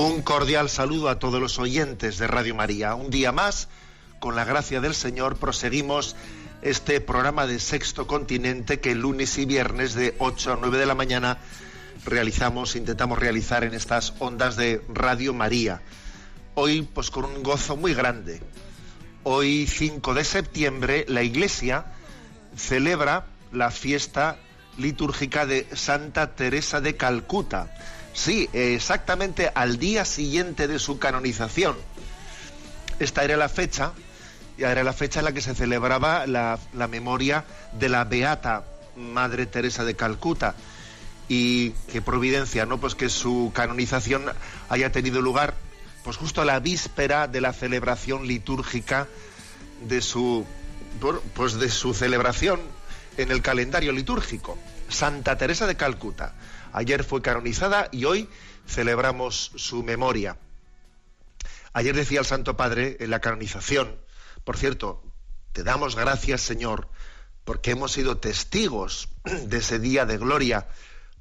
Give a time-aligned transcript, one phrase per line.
[0.00, 2.94] Un cordial saludo a todos los oyentes de Radio María.
[2.94, 3.66] Un día más,
[4.20, 6.14] con la gracia del Señor, proseguimos
[6.62, 10.94] este programa de Sexto Continente que lunes y viernes de 8 a 9 de la
[10.94, 11.38] mañana
[12.04, 15.82] realizamos, intentamos realizar en estas ondas de Radio María.
[16.54, 18.40] Hoy, pues con un gozo muy grande.
[19.24, 21.86] Hoy, 5 de septiembre, la Iglesia
[22.56, 24.36] celebra la fiesta
[24.76, 27.74] litúrgica de Santa Teresa de Calcuta.
[28.18, 31.76] Sí, exactamente al día siguiente de su canonización.
[32.98, 33.92] Esta era la fecha,
[34.58, 37.44] era la fecha en la que se celebraba la, la memoria
[37.78, 38.64] de la beata
[38.96, 40.56] Madre Teresa de Calcuta.
[41.28, 42.80] Y qué providencia, ¿no?
[42.80, 44.24] Pues que su canonización
[44.68, 45.54] haya tenido lugar
[46.02, 49.06] pues justo a la víspera de la celebración litúrgica
[49.82, 50.44] de su
[51.34, 52.60] pues de su celebración
[53.16, 54.58] en el calendario litúrgico.
[54.88, 56.34] Santa Teresa de Calcuta.
[56.72, 58.28] Ayer fue canonizada y hoy
[58.66, 60.36] celebramos su memoria.
[61.72, 63.98] Ayer decía el Santo Padre en la canonización,
[64.44, 65.02] por cierto,
[65.52, 66.88] te damos gracias Señor,
[67.44, 70.68] porque hemos sido testigos de ese día de gloria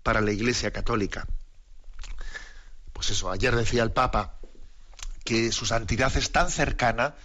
[0.04, 1.28] para la Iglesia Católica.
[2.94, 4.40] Pues eso, ayer decía el Papa
[5.24, 7.16] que su santidad es tan cercana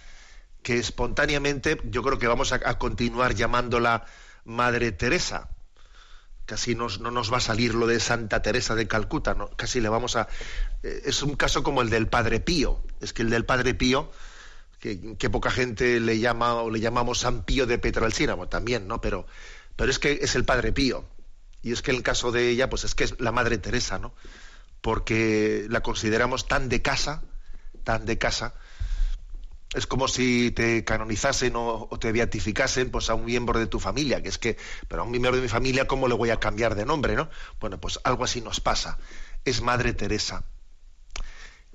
[0.61, 4.05] que espontáneamente yo creo que vamos a, a continuar llamándola
[4.45, 5.49] Madre Teresa.
[6.45, 9.49] Casi nos, no nos va a salir lo de Santa Teresa de Calcuta, ¿no?
[9.55, 10.27] casi le vamos a...
[10.83, 12.83] eh, es un caso como el del Padre Pío.
[12.99, 14.11] Es que el del Padre Pío,
[14.79, 18.99] que, poca gente le llama o le llamamos San Pío de Petralcina, bueno, también, ¿no?
[18.99, 19.25] Pero,
[19.77, 21.05] pero es que es el Padre Pío.
[21.61, 24.13] Y es que el caso de ella, pues es que es la Madre Teresa, ¿no?
[24.81, 27.23] Porque la consideramos tan de casa,
[27.85, 28.55] tan de casa,
[29.73, 34.21] es como si te canonizasen o, te beatificasen pues a un miembro de tu familia,
[34.21, 34.57] que es que,
[34.87, 37.29] pero a un miembro de mi familia, ¿cómo le voy a cambiar de nombre, no?
[37.59, 38.99] Bueno, pues algo así nos pasa.
[39.45, 40.45] Es Madre Teresa.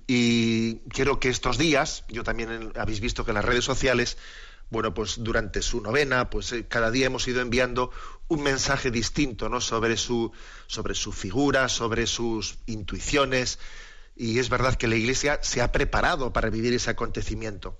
[0.06, 4.16] Y quiero que estos días, yo también habéis visto que en las redes sociales,
[4.70, 7.90] bueno, pues durante su novena, pues eh, cada día hemos ido enviando
[8.28, 9.60] un mensaje distinto, ¿no?
[9.60, 10.32] Sobre su,
[10.66, 13.58] sobre su figura, sobre sus intuiciones.
[14.14, 17.78] Y es verdad que la Iglesia se ha preparado para vivir ese acontecimiento.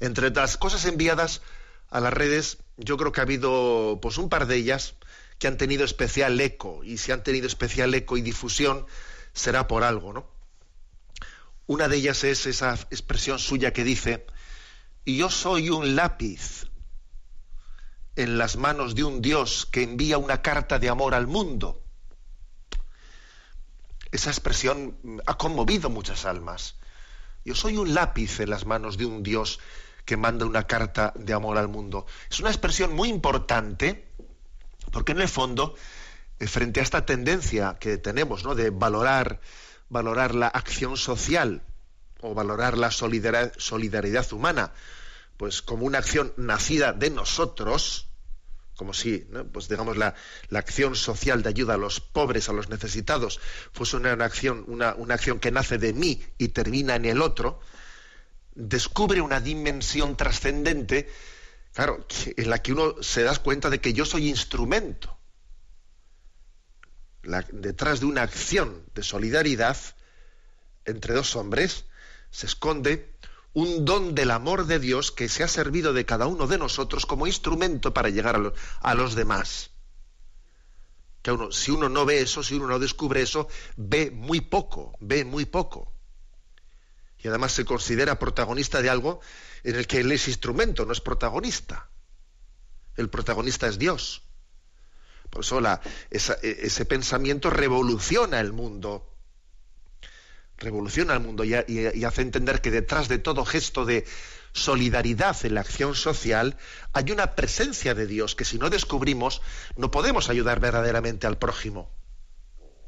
[0.00, 1.42] Entre las cosas enviadas
[1.90, 4.94] a las redes, yo creo que ha habido pues un par de ellas
[5.38, 8.86] que han tenido especial eco y si han tenido especial eco y difusión
[9.32, 10.30] será por algo, ¿no?
[11.66, 14.26] Una de ellas es esa expresión suya que dice,
[15.06, 16.66] yo soy un lápiz
[18.16, 21.82] en las manos de un Dios que envía una carta de amor al mundo.
[24.10, 26.76] Esa expresión ha conmovido muchas almas.
[27.44, 29.60] Yo soy un lápiz en las manos de un Dios
[30.04, 32.06] que manda una carta de amor al mundo.
[32.30, 34.06] Es una expresión muy importante
[34.92, 35.74] porque en el fondo,
[36.38, 38.54] eh, frente a esta tendencia que tenemos ¿no?
[38.54, 39.40] de valorar,
[39.88, 41.62] valorar la acción social
[42.20, 44.72] o valorar la solidar- solidaridad humana,
[45.36, 48.08] pues como una acción nacida de nosotros,
[48.76, 50.14] como si, pues digamos, la,
[50.48, 53.40] la acción social de ayuda a los pobres, a los necesitados,
[53.72, 57.20] fuese una, una acción, una, una acción que nace de mí y termina en el
[57.22, 57.60] otro,
[58.68, 61.08] descubre una dimensión trascendente,
[61.72, 65.16] claro, en la que uno se da cuenta de que yo soy instrumento.
[67.52, 69.76] Detrás de una acción de solidaridad
[70.84, 71.84] entre dos hombres
[72.30, 73.14] se esconde
[73.52, 77.04] un don del amor de Dios que se ha servido de cada uno de nosotros
[77.04, 79.70] como instrumento para llegar a, a los demás.
[81.22, 84.96] Que uno, si uno no ve eso, si uno no descubre eso, ve muy poco,
[85.00, 85.92] ve muy poco.
[87.22, 89.20] Y además se considera protagonista de algo
[89.62, 91.88] en el que él es instrumento, no es protagonista.
[92.96, 94.22] El protagonista es Dios.
[95.28, 95.80] Por eso la-
[96.10, 96.18] e-
[96.62, 99.06] ese pensamiento revoluciona el mundo.
[100.62, 101.54] revoluciona el mundo y,
[102.04, 104.04] hace entender que detrás de todo gesto de
[104.52, 106.58] solidaridad en la acción social
[106.92, 109.40] hay una presencia de Dios que si no descubrimos
[109.76, 111.90] no podemos ayudar verdaderamente al prójimo.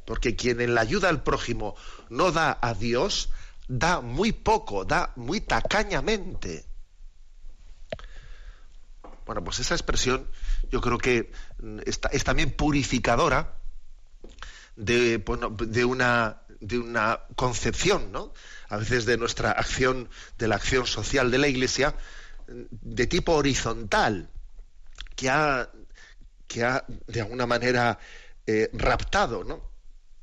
[0.04, 1.74] Porque quien en la ayuda al prójimo
[2.10, 3.30] no da a Dios,
[3.68, 6.64] da muy poco, da muy tacañamente.
[9.26, 10.28] Bueno, pues esa expresión
[10.70, 11.32] yo creo que
[11.84, 13.56] es también purificadora
[14.76, 15.22] de,
[15.84, 18.32] una, de una concepción, ¿no?
[18.68, 20.08] A veces de nuestra acción,
[20.38, 21.94] de la acción social de la Iglesia,
[22.46, 24.28] de tipo horizontal,
[25.14, 25.68] que ha,
[26.48, 27.98] que ha de alguna manera
[28.46, 29.71] eh, raptado, ¿no?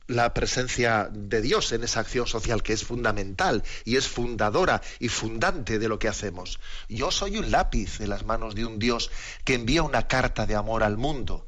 [0.10, 5.08] La presencia de Dios en esa acción social que es fundamental y es fundadora y
[5.08, 6.60] fundante de lo que hacemos.
[6.90, 9.12] Yo soy un lápiz en las manos de un Dios
[9.46, 11.48] que envía una carta de amor al mundo.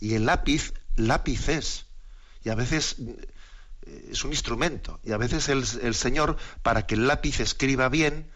[0.00, 1.86] Y el lápiz, lápiz es.
[2.42, 2.96] Y a veces
[3.86, 4.98] eh, es un instrumento.
[5.04, 8.28] Y a veces el, el Señor, para que el lápiz escriba bien,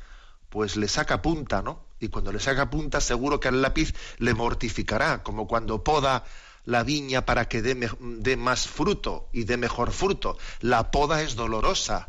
[0.49, 1.85] pues le saca punta, ¿no?
[1.99, 6.25] Y cuando le saca punta, seguro que al lápiz le mortificará, como cuando poda
[6.65, 10.39] la viña para que dé, más fruto y dé mejor fruto.
[10.61, 12.09] La poda es dolorosa.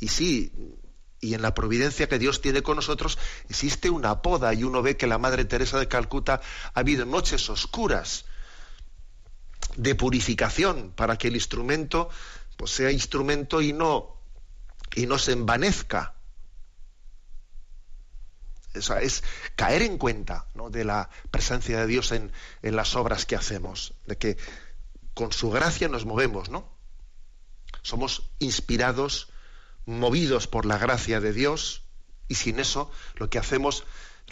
[0.00, 0.52] Y sí,
[1.20, 3.18] y en la providencia que Dios tiene con nosotros
[3.48, 6.40] existe una poda y uno ve que la Madre Teresa de Calcuta
[6.72, 8.24] ha habido noches oscuras
[9.76, 12.08] de purificación para que el instrumento
[12.56, 14.16] pues, sea instrumento y no
[14.94, 16.14] y no se envanezca
[18.78, 19.24] es
[19.56, 22.32] caer en cuenta de la presencia de Dios en,
[22.62, 24.36] las obras que hacemos, de que
[25.14, 26.68] con su gracia nos movemos, ¿no?
[27.82, 29.30] Somos inspirados,
[29.86, 31.84] movidos por la gracia de Dios,
[32.28, 33.84] y sin eso lo que hacemos,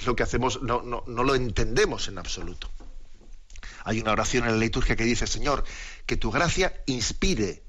[0.04, 2.70] lo que hacemos no, no lo entendemos en absoluto.
[3.84, 5.64] Hay una oración en la liturgia que dice, Señor,
[6.06, 7.62] que tu gracia inspire,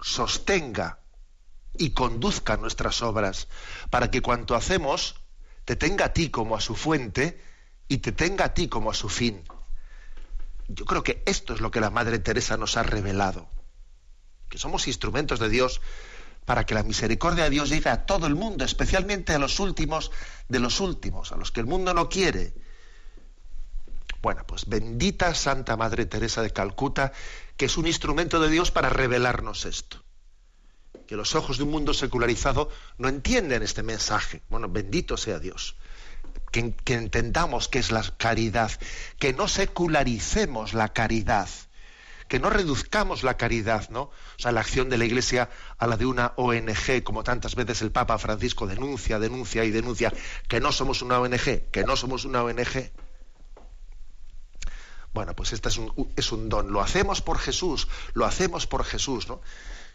[0.00, 1.00] sostenga
[1.76, 3.48] y conduzca nuestras obras,
[3.90, 5.23] para que cuanto hacemos
[5.64, 7.40] te tenga a ti como a su fuente
[7.88, 9.42] y te tenga a ti como a su fin.
[10.68, 13.48] Yo creo que esto es lo que la Madre Teresa nos ha revelado,
[14.48, 15.80] que somos instrumentos de Dios
[16.44, 20.10] para que la misericordia de Dios llegue a todo el mundo, especialmente a los últimos
[20.48, 22.54] de los últimos, a los que el mundo no quiere.
[24.20, 27.12] Bueno, pues bendita Santa Madre Teresa de Calcuta,
[27.56, 30.03] que es un instrumento de Dios para revelarnos esto
[31.06, 34.42] que los ojos de un mundo secularizado no entienden este mensaje.
[34.48, 35.76] Bueno, bendito sea Dios.
[36.50, 38.70] Que, entendamos qué es la caridad,
[39.18, 41.48] que no secularicemos la caridad,
[42.28, 44.02] que no reduzcamos la caridad, ¿no?
[44.02, 47.82] O sea, la acción de la Iglesia a la de una ONG, como tantas veces
[47.82, 50.12] el Papa Francisco denuncia, denuncia y denuncia,
[50.48, 52.92] que no somos una ONG, que no somos una ONG.
[55.12, 56.72] Bueno, pues este es un, es un don.
[56.72, 59.40] Lo hacemos por Jesús, lo hacemos por Jesús, ¿no?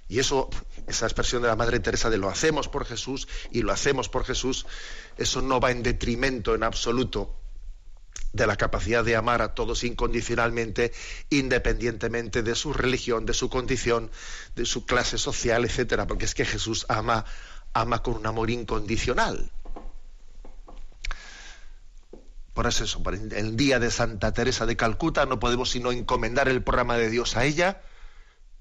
[0.09, 0.49] Y eso,
[0.87, 4.25] esa expresión de la Madre Teresa de lo hacemos por Jesús y lo hacemos por
[4.25, 4.65] Jesús,
[5.17, 7.35] eso no va en detrimento en absoluto
[8.33, 10.91] de la capacidad de amar a todos incondicionalmente,
[11.29, 14.09] independientemente de su religión, de su condición,
[14.55, 17.25] de su clase social, etcétera, porque es que Jesús ama,
[17.73, 19.51] ama con un amor incondicional.
[22.55, 26.63] Por eso, por el día de Santa Teresa de Calcuta no podemos sino encomendar el
[26.63, 27.81] programa de Dios a ella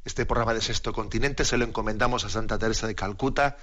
[0.08, 3.58] este programa de Sexto Continente se lo encomendamos a Santa Teresa de Calcuta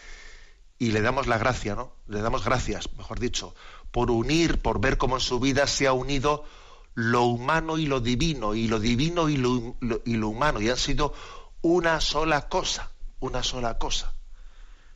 [0.77, 1.95] y le damos la gracia, ¿no?
[2.07, 3.55] Le damos gracias, mejor dicho,
[3.91, 6.45] por unir, por ver cómo en su vida se ha unido
[6.93, 11.13] lo humano y lo divino, y lo divino y lo, humano, y han sido
[11.61, 14.13] una sola cosa, una sola cosa.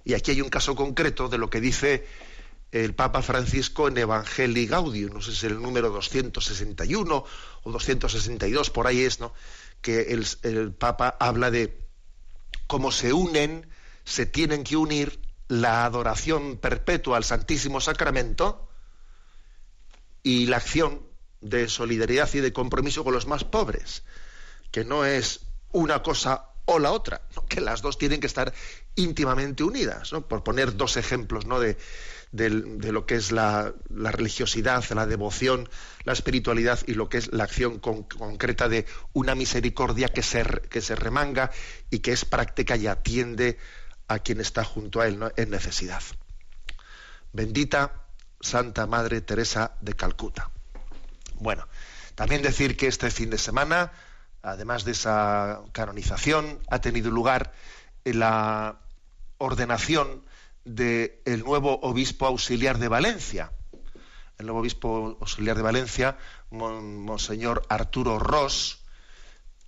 [0.06, 2.06] Y aquí hay un caso concreto de lo que dice
[2.72, 7.26] el Papa Francisco en Evangelii Gaudium, no sé si es el número 261
[7.64, 9.34] o 262, por ahí es, ¿no?
[9.82, 11.88] Que el, Papa habla de
[12.68, 13.70] cómo se unen,
[14.04, 18.70] se tienen que unir la adoración perpetua al Santísimo Sacramento
[20.22, 21.02] y la acción
[21.42, 24.04] de solidaridad y de compromiso con los más pobres,
[24.72, 28.54] que no es una cosa o la otra, que las dos tienen que estar
[28.96, 31.60] íntimamente unidas, por poner dos ejemplos ¿no?
[31.60, 31.78] de,
[32.32, 35.70] de, lo que es la, religiosidad, la devoción,
[36.04, 40.82] la espiritualidad y lo que es la acción concreta de una misericordia que se, que
[40.82, 41.52] se remanga
[41.90, 43.58] y que es práctica y atiende
[44.08, 46.04] a quien está junto a él en necesidad.
[47.34, 47.94] Bendita
[48.42, 50.50] Santa Madre Teresa de Calcuta.
[51.36, 51.68] Bueno,
[52.16, 53.92] también decir que este fin de semana,
[54.42, 57.54] además de esa canonización, ha tenido lugar
[58.04, 58.80] la
[59.38, 60.24] ordenación
[60.66, 63.52] del nuevo obispo auxiliar de Valencia.
[64.38, 66.18] El nuevo obispo auxiliar de Valencia,
[66.52, 68.80] Monseñor Arturo Ross,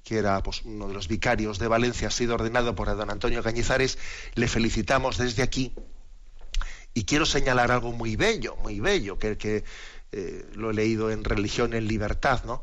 [0.04, 3.44] que era pues, uno de los vicarios de Valencia, ha sido ordenado por don Antonio
[3.44, 3.98] Cañizares.
[4.36, 5.74] Le felicitamos desde aquí.
[6.94, 9.64] Y quiero señalar algo muy bello, muy bello, que, que
[10.12, 12.62] eh, lo he leído en Religión en Libertad, ¿no?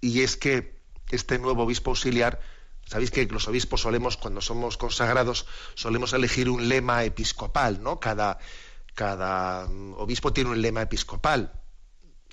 [0.00, 0.78] Y es que
[1.10, 2.40] este nuevo obispo auxiliar,
[2.86, 8.00] sabéis que los obispos solemos, cuando somos consagrados, solemos elegir un lema episcopal, ¿no?
[8.00, 8.38] Cada,
[9.66, 11.52] mm, obispo tiene un lema episcopal.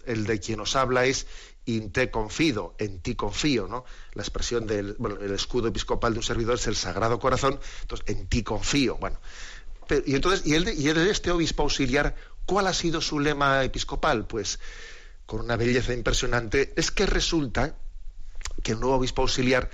[0.05, 1.27] El de quien os habla es
[1.65, 3.86] in te confido, en ti confío, ¿no?
[4.13, 8.08] La expresión del bueno, el escudo episcopal de un servidor es el Sagrado Corazón, entonces
[8.10, 8.98] en ti confío.
[8.98, 9.20] Bueno,
[10.05, 12.15] y entonces, y y el de este obispo auxiliar,
[12.46, 14.25] ¿cuál ha sido su lema episcopal?
[14.25, 14.60] Pues
[15.25, 17.75] con una belleza impresionante, es que resulta
[18.63, 19.70] que el nuevo obispo auxiliar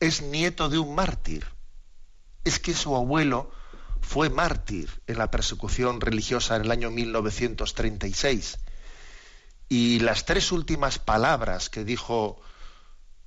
[0.00, 1.46] es nieto de un mártir.
[2.44, 3.52] Es que su abuelo
[4.00, 8.58] fue mártir en la persecución religiosa en el año 1936.
[9.68, 12.40] Y las tres últimas palabras que dijo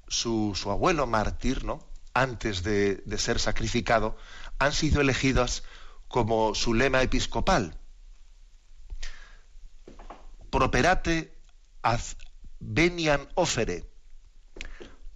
[0.08, 1.88] su, abuelo mártir, ¿no?
[2.14, 4.18] antes de, de, ser sacrificado,
[4.60, 5.64] han sido elegidas
[6.08, 7.78] como su lema episcopal.
[10.50, 11.36] Properate
[11.82, 12.02] ad
[12.60, 13.90] venian ofere.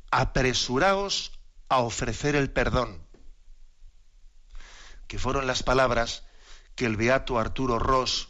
[0.09, 1.37] Apresuraos
[1.69, 3.05] a ofrecer el perdón.
[5.07, 6.24] Que fueron las palabras
[6.75, 8.29] que el beato Arturo Ross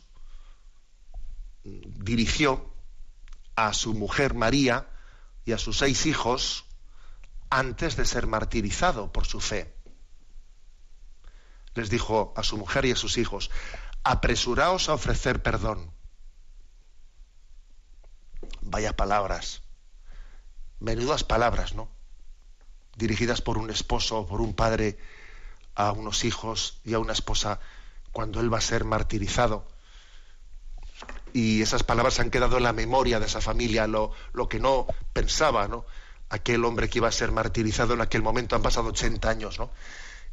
[1.64, 2.74] dirigió
[3.56, 4.88] a su mujer María
[5.46, 6.66] y a sus seis hijos
[7.50, 9.76] antes de ser martirizado por su fe.
[11.74, 13.52] Les dijo a su mujer y a sus hijos,
[14.04, 15.92] apresuraos a ofrecer perdón.
[18.62, 19.64] Vaya palabras,
[20.80, 21.97] menudas palabras, ¿no?
[22.98, 24.98] Dirigidas por un esposo o por un padre
[25.76, 27.62] a unos hijos y a una esposa
[28.12, 29.66] cuando él va a ser martirizado
[31.34, 34.88] y esas palabras han quedado en la memoria de esa familia, lo, lo, que no
[35.14, 35.86] pensaba, ¿no?
[36.30, 39.70] Aquel hombre que iba a ser martirizado en aquel momento, han pasado 80 años, ¿no?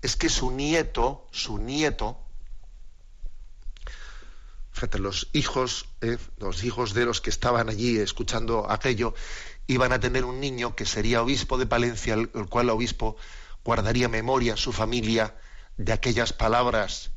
[0.03, 2.19] Es que su nieto, su nieto,
[4.73, 9.15] fíjate, los hijos, eh, los hijos de los que estaban allí escuchando aquello,
[9.67, 13.17] iban a tener un niño que sería obispo de Palencia, el, cual el obispo
[13.65, 15.37] guardaría memoria su familia
[15.77, 17.11] de aquellas palabras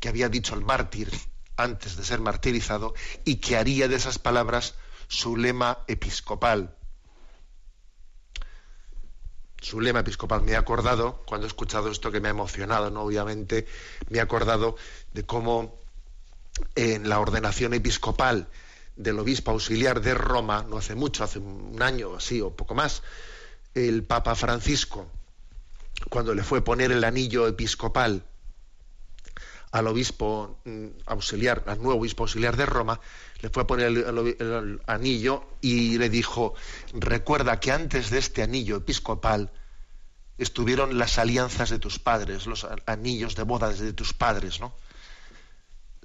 [0.00, 1.10] que había dicho el mártir
[1.56, 4.74] antes de ser martirizado y que haría de esas palabras
[5.08, 6.76] su lema episcopal.
[9.60, 10.42] Su lema episcopal.
[10.42, 13.02] Me he acordado, cuando he escuchado esto que me ha emocionado, ¿no?
[13.02, 13.66] Obviamente,
[14.10, 14.76] me he acordado
[15.12, 15.80] de cómo
[16.74, 18.48] en la ordenación episcopal
[18.96, 23.02] del obispo auxiliar de Roma, no hace mucho, hace un año así o poco más,
[23.74, 25.06] el Papa Francisco,
[26.08, 28.24] cuando le fue poner el anillo episcopal
[29.72, 33.00] al obispo mm, auxiliar, al nuevo obispo auxiliar de Roma,
[33.40, 36.54] le fue a poner el, anillo y le dijo,
[36.94, 39.52] recuerda que antes de este anillo episcopal
[40.38, 44.74] estuvieron las alianzas de tus padres, los anillos de boda de tus padres, ¿no?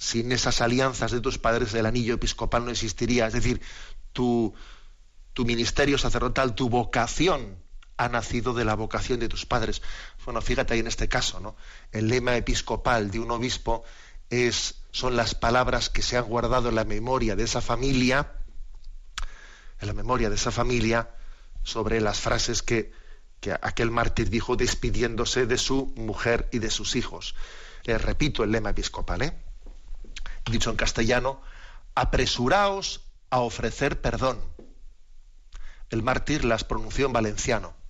[0.02, 3.28] Sin esas alianzas de tus padres el anillo episcopal no existiría.
[3.28, 3.62] Es decir,
[4.14, 4.52] tu,
[5.34, 7.64] tu ministerio sacerdotal, tu vocación
[7.98, 9.84] ha nacido de la vocación de tus padres.
[10.26, 11.56] Bueno, fíjate ahí en este caso, ¿no?
[11.92, 13.84] El lema episcopal de un obispo
[14.32, 18.32] es, son las palabras que se han guardado en la memoria de esa familia,
[19.80, 21.12] en la memoria de esa familia,
[21.62, 22.92] sobre las frases que,
[23.40, 27.36] que aquel mártir dijo despidiéndose de su mujer y de sus hijos.
[27.84, 29.51] Les repito el lema episcopal, ¿eh?
[30.50, 31.42] Dicho en castellano,
[31.96, 34.40] apresuraos a ofrecer perdón.
[35.90, 37.82] El mártir las pronunció en valenciano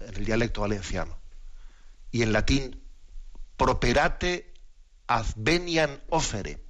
[0.00, 1.16] en el dialecto valenciano.
[2.10, 2.82] Y en latín,
[3.56, 4.52] properate
[5.06, 6.62] advenian ofere.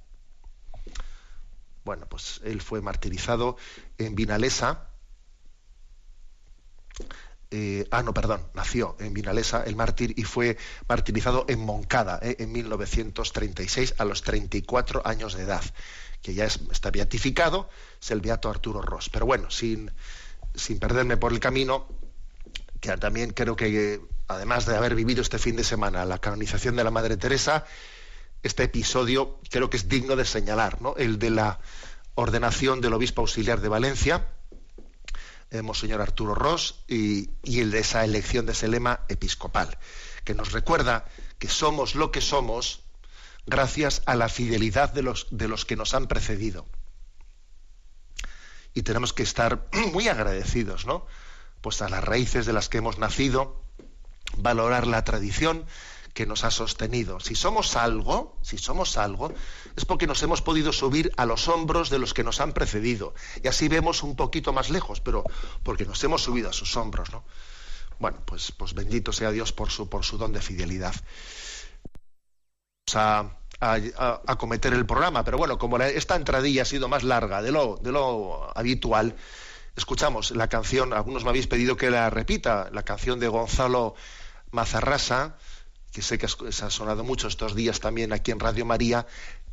[1.83, 3.57] Bueno, pues él fue martirizado
[3.97, 4.87] en Vinalesa.
[7.53, 12.37] Eh, ah, no, perdón, nació en Vinalesa el mártir y fue martirizado en Moncada eh,
[12.39, 15.61] en 1936 a los 34 años de edad,
[16.21, 17.69] que ya está beatificado,
[18.01, 19.09] es el beato Arturo Ross.
[19.09, 19.91] Pero bueno, sin,
[20.55, 21.87] sin perderme por el camino,
[22.79, 26.85] que también creo que, además de haber vivido este fin de semana la canonización de
[26.85, 27.65] la Madre Teresa,
[28.43, 30.95] este episodio creo que es digno de señalar, ¿no?
[30.95, 31.59] El de la
[32.15, 34.25] ordenación del obispo auxiliar de Valencia,
[35.61, 39.77] Monseñor Arturo Ross, y, el de esa elección de ese lema episcopal,
[40.23, 41.05] que nos recuerda
[41.39, 42.83] que somos lo que somos
[43.45, 46.67] gracias a la fidelidad de los, de los que nos han precedido.
[48.73, 51.05] Y tenemos que estar muy agradecidos, ¿no?
[51.61, 53.61] pues a las raíces de las que hemos nacido,
[54.37, 55.65] valorar la tradición
[56.13, 57.19] que nos ha sostenido.
[57.19, 59.33] Si somos algo, si somos algo,
[59.75, 63.13] es porque nos hemos podido subir a los hombros de los que nos han precedido.
[63.43, 65.23] Y así vemos un poquito más lejos, pero
[65.63, 67.23] porque nos hemos subido a sus hombros, ¿no?
[67.99, 70.95] Bueno, pues, pues bendito sea Dios por su, por su don de fidelidad.
[72.93, 77.41] Vamos a, a, cometer el programa, pero bueno, como esta entradilla ha sido más larga
[77.41, 79.15] de lo, de lo habitual,
[79.75, 83.93] escuchamos la canción, algunos me habéis pedido que la repita, la canción de Gonzalo
[84.51, 85.37] Mazarrasa,
[85.91, 89.05] que sé que se ha sonado mucho estos días también aquí en Radio María,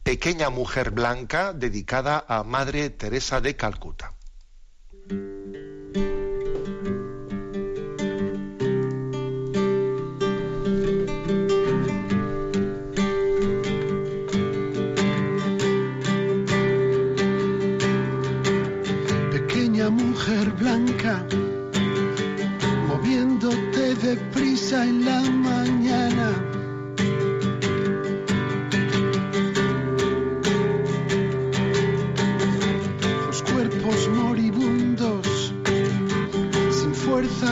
[0.03, 4.15] Pequeña Mujer Blanca, dedicada a Madre Teresa de Calcuta.
[19.33, 21.27] Pequeña mujer blanca,
[22.87, 25.78] moviéndote deprisa en la mañana.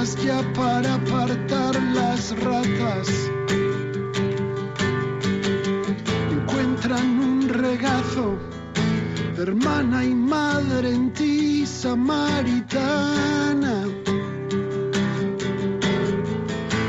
[0.05, 3.09] Ya para apartar las ratas,
[6.31, 8.37] encuentran un regazo
[9.38, 13.07] hermana y madre en ti, samaritana.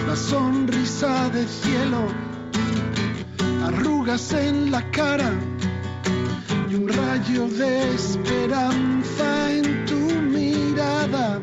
[0.06, 2.08] La sonrisa de cielo,
[3.66, 5.32] arrugas en la cara
[6.70, 11.40] y un rayo de esperanza en tu mirada.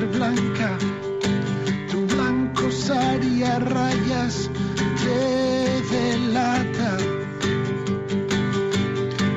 [0.00, 0.78] Blanca
[1.90, 4.48] tu blanco sari a rayas
[5.02, 6.96] te delata.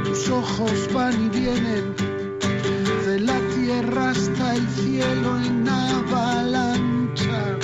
[0.06, 1.96] Tus ojos van y vienen
[3.06, 7.58] de la tierra hasta el cielo en avalancha,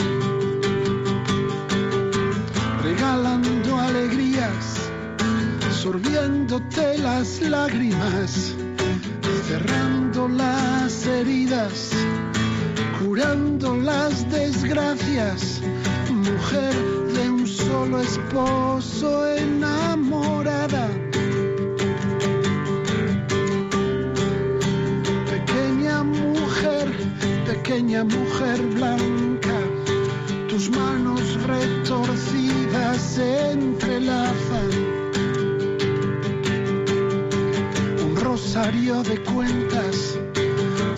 [2.84, 4.90] regalando alegrías,
[5.82, 8.54] sorbiéndote las lágrimas,
[9.48, 11.92] cerrando las heridas
[13.12, 15.62] curando las desgracias,
[16.14, 16.74] mujer
[17.14, 20.88] de un solo esposo enamorada.
[25.30, 26.88] Pequeña mujer,
[27.48, 29.60] pequeña mujer blanca,
[30.48, 34.72] tus manos retorcidas se entrelazan.
[38.06, 40.18] Un rosario de cuentas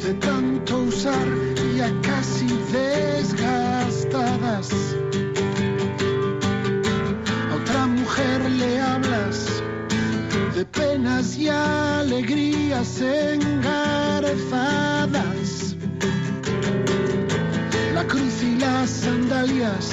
[0.04, 1.42] de tanto usar
[11.43, 13.75] y alegrías engarzadas.
[17.93, 19.91] La cruz y las sandalias,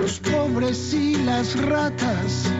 [0.00, 2.50] los pobres y las ratas,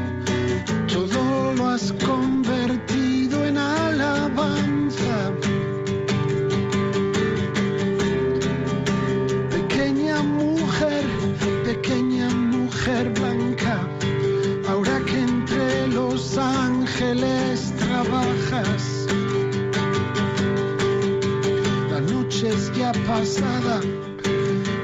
[22.30, 23.80] la noche es ya pasada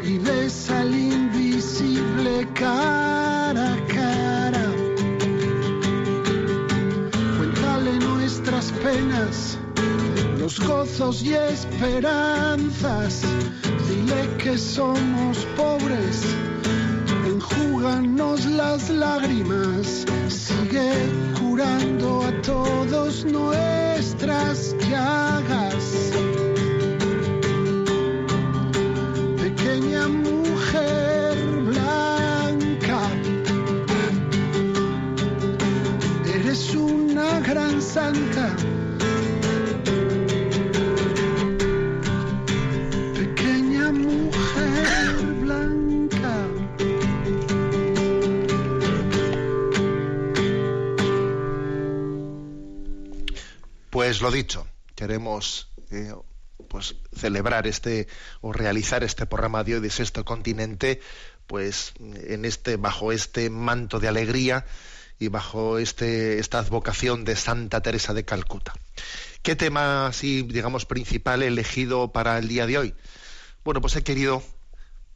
[0.02, 4.66] y ves al invisible cara a cara.
[7.38, 9.58] Cuéntale nuestras penas,
[10.38, 13.22] los gozos y esperanzas.
[13.88, 16.24] Dile que somos pobres,
[17.26, 20.04] enjúganos las lágrimas.
[20.28, 20.90] Sigue
[21.38, 25.65] curando a todos nuestras llagas.
[54.16, 56.14] Pues lo dicho, queremos eh,
[56.68, 58.08] pues celebrar este
[58.40, 61.02] o realizar este programa de hoy de Sexto Continente,
[61.46, 64.64] pues en este bajo este manto de alegría
[65.18, 68.72] y bajo este esta advocación de Santa Teresa de Calcuta.
[69.42, 72.94] ¿Qué tema así, digamos, principal he elegido para el día de hoy?
[73.64, 74.42] Bueno, pues he querido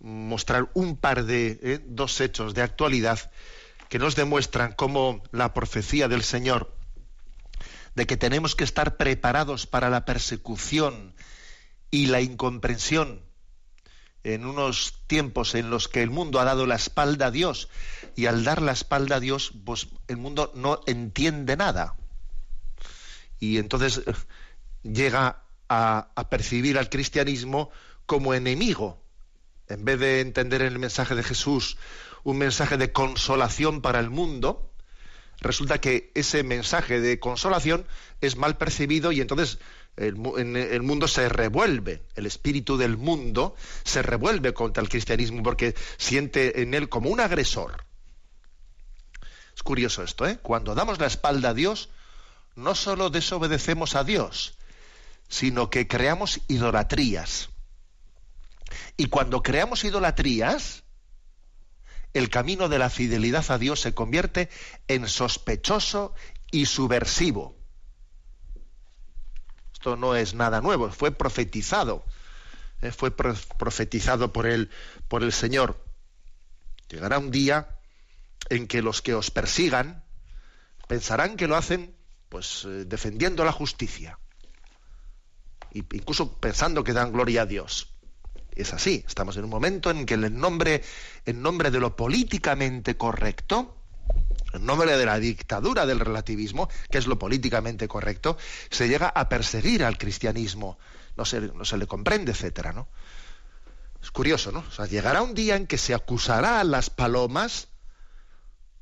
[0.00, 3.18] mostrar un par de eh, dos hechos de actualidad
[3.88, 6.78] que nos demuestran cómo la profecía del Señor
[8.00, 11.12] de que tenemos que estar preparados para la persecución
[11.90, 13.20] y la incomprensión
[14.24, 17.68] en unos tiempos en los que el mundo ha dado la espalda a Dios
[18.16, 21.94] y al dar la espalda a Dios, pues el mundo no entiende nada.
[23.38, 24.14] Y entonces eh,
[24.82, 27.68] llega a, a percibir al cristianismo
[28.06, 29.04] como enemigo.
[29.68, 31.76] En vez de entender el mensaje de Jesús
[32.24, 34.69] un mensaje de consolación para el mundo,
[35.40, 37.86] resulta que ese mensaje de consolación
[38.20, 39.58] es mal percibido y entonces
[39.96, 46.62] el, mundo se revuelve, el espíritu del mundo se revuelve contra el cristianismo porque siente
[46.62, 47.84] en él como un agresor.
[49.54, 50.38] Es curioso esto, ¿eh?
[50.40, 51.90] Cuando damos la espalda a Dios,
[52.56, 54.54] no solo desobedecemos a Dios,
[55.28, 57.50] sino que creamos idolatrías.
[58.96, 60.79] Y cuando creamos idolatrías,
[62.14, 64.48] el camino de la fidelidad a Dios se convierte
[64.88, 66.14] en sospechoso
[66.50, 67.56] y subversivo.
[69.72, 72.04] Esto no es nada nuevo, fue profetizado,
[72.82, 72.90] ¿eh?
[72.90, 74.70] fue profetizado por el,
[75.08, 75.82] por el Señor.
[76.88, 77.78] Llegará un día
[78.48, 80.04] en que los que os persigan
[80.88, 81.94] pensarán que lo hacen
[82.28, 84.18] pues eh, defendiendo la justicia,
[85.72, 87.99] incluso pensando que dan gloria a Dios
[88.56, 89.04] es así.
[89.06, 90.82] Estamos en un momento en que en nombre,
[91.26, 93.76] nombre de lo políticamente correcto,
[94.52, 98.36] en nombre de la dictadura del relativismo, que es lo políticamente correcto,
[98.70, 100.78] se llega a perseguir al cristianismo.
[101.16, 102.88] No se, no se le comprende, etcétera, ¿no?
[104.02, 104.60] Es curioso, ¿no?
[104.60, 107.68] O sea, llegará un día en que se acusará a las palomas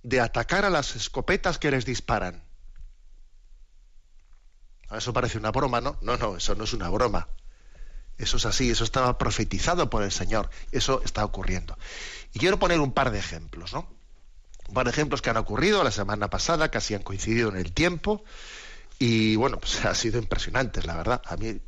[0.03, 2.45] de atacar a las escopetas que les disparan.
[4.91, 5.99] Eso parece una broma, ¿no?
[6.01, 7.29] No, no, eso no es una broma.
[8.19, 11.79] Eso es así, eso estaba profetizado por el Señor, eso está ocurriendo.
[12.35, 13.89] Y quiero poner un par de ejemplos, ¿no?
[14.69, 17.73] Un par de ejemplos que han ocurrido la semana pasada, casi han coincidido en el
[17.73, 18.25] tiempo,
[18.99, 21.23] y bueno, pues ha sido impresionantes, la verdad.
[21.27, 21.61] A mí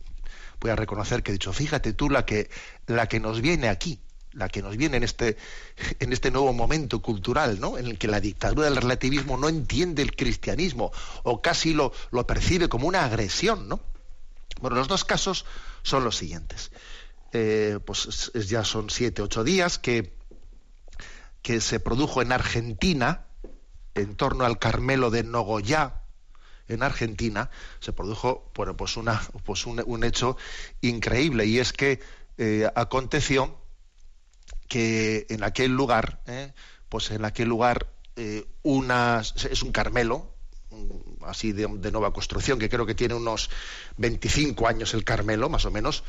[0.60, 2.50] voy a reconocer que he dicho, fíjate tú la que,
[2.86, 4.00] la que nos viene aquí,
[4.32, 5.36] la que nos viene en este,
[6.00, 7.78] en este nuevo momento cultural, ¿no?
[7.78, 12.26] En el que la dictadura del relativismo no entiende el cristianismo, o casi lo, lo
[12.26, 13.80] percibe como una agresión, ¿no?
[14.60, 15.44] Bueno, los dos casos
[15.82, 16.70] son los siguientes.
[17.32, 20.16] Eh, pues ya son siete, ocho días que,
[21.42, 23.26] que se produjo en Argentina,
[23.94, 26.02] en torno al Carmelo de Nogoyá,
[26.68, 30.36] en Argentina, se produjo bueno, pues una, pues un, hecho
[30.80, 32.00] increíble, y es que
[32.38, 33.60] eh, aconteció
[34.68, 36.52] que en aquel lugar, eh,
[36.88, 37.92] pues en aquel lugar,
[38.62, 40.34] una, es un Carmelo,
[41.22, 43.50] así de, nueva construcción, que creo que tiene unos
[43.96, 46.04] 25 años el Carmelo, más o menos,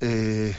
[0.00, 0.54] eh,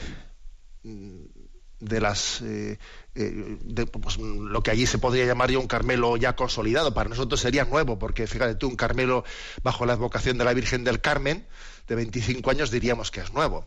[0.82, 2.78] de las eh,
[3.14, 3.56] eh,
[3.90, 7.64] pues, lo que allí se podría llamar ya un Carmelo ya consolidado, para nosotros sería
[7.64, 9.24] nuevo, porque fíjate tú, un Carmelo
[9.62, 11.46] bajo la advocación de la Virgen del Carmen,
[11.88, 13.66] de 25 años diríamos que es nuevo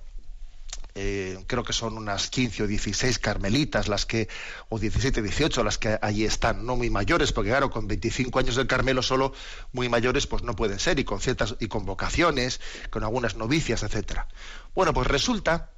[0.95, 4.29] eh, creo que son unas 15 o 16 carmelitas las que,
[4.69, 8.55] o 17, 18 las que allí están, no muy mayores, porque claro, con 25 años
[8.55, 9.33] del Carmelo solo
[9.71, 13.81] muy mayores pues no pueden ser, y con ciertas, y con vocaciones, con algunas novicias,
[13.81, 14.27] etcétera.
[14.75, 15.71] Bueno, pues resulta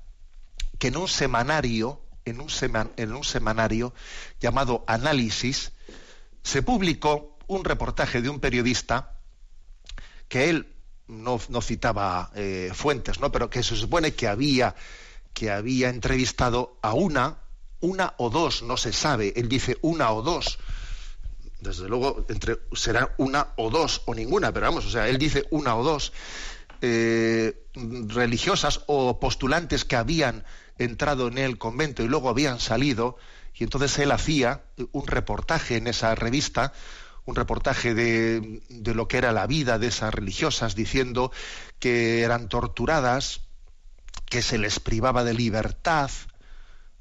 [0.80, 2.50] que en un semanario, en un,
[2.98, 3.94] en un semanario
[4.42, 5.72] llamado Análisis,
[6.44, 9.14] se publicó un reportaje de un periodista
[10.28, 10.76] que él
[11.08, 13.32] no, no citaba eh, fuentes, ¿no?
[13.32, 14.76] pero que se supone que había
[15.36, 17.38] que había entrevistado a una,
[17.82, 20.58] una o dos, no se sabe, él dice una o dos,
[21.60, 25.46] desde luego entre, será una o dos o ninguna, pero vamos, o sea, él dice
[25.52, 26.14] una o dos
[26.82, 27.68] eh,
[28.08, 30.46] religiosas o postulantes que habían
[30.78, 33.18] entrado en el convento y luego habían salido,
[33.54, 36.72] y entonces él hacía un reportaje en esa revista,
[37.26, 41.32] un reportaje de, de, lo que era la vida de esas religiosas, diciendo
[41.80, 43.42] que eran torturadas,
[44.26, 46.10] que se les privaba de libertad,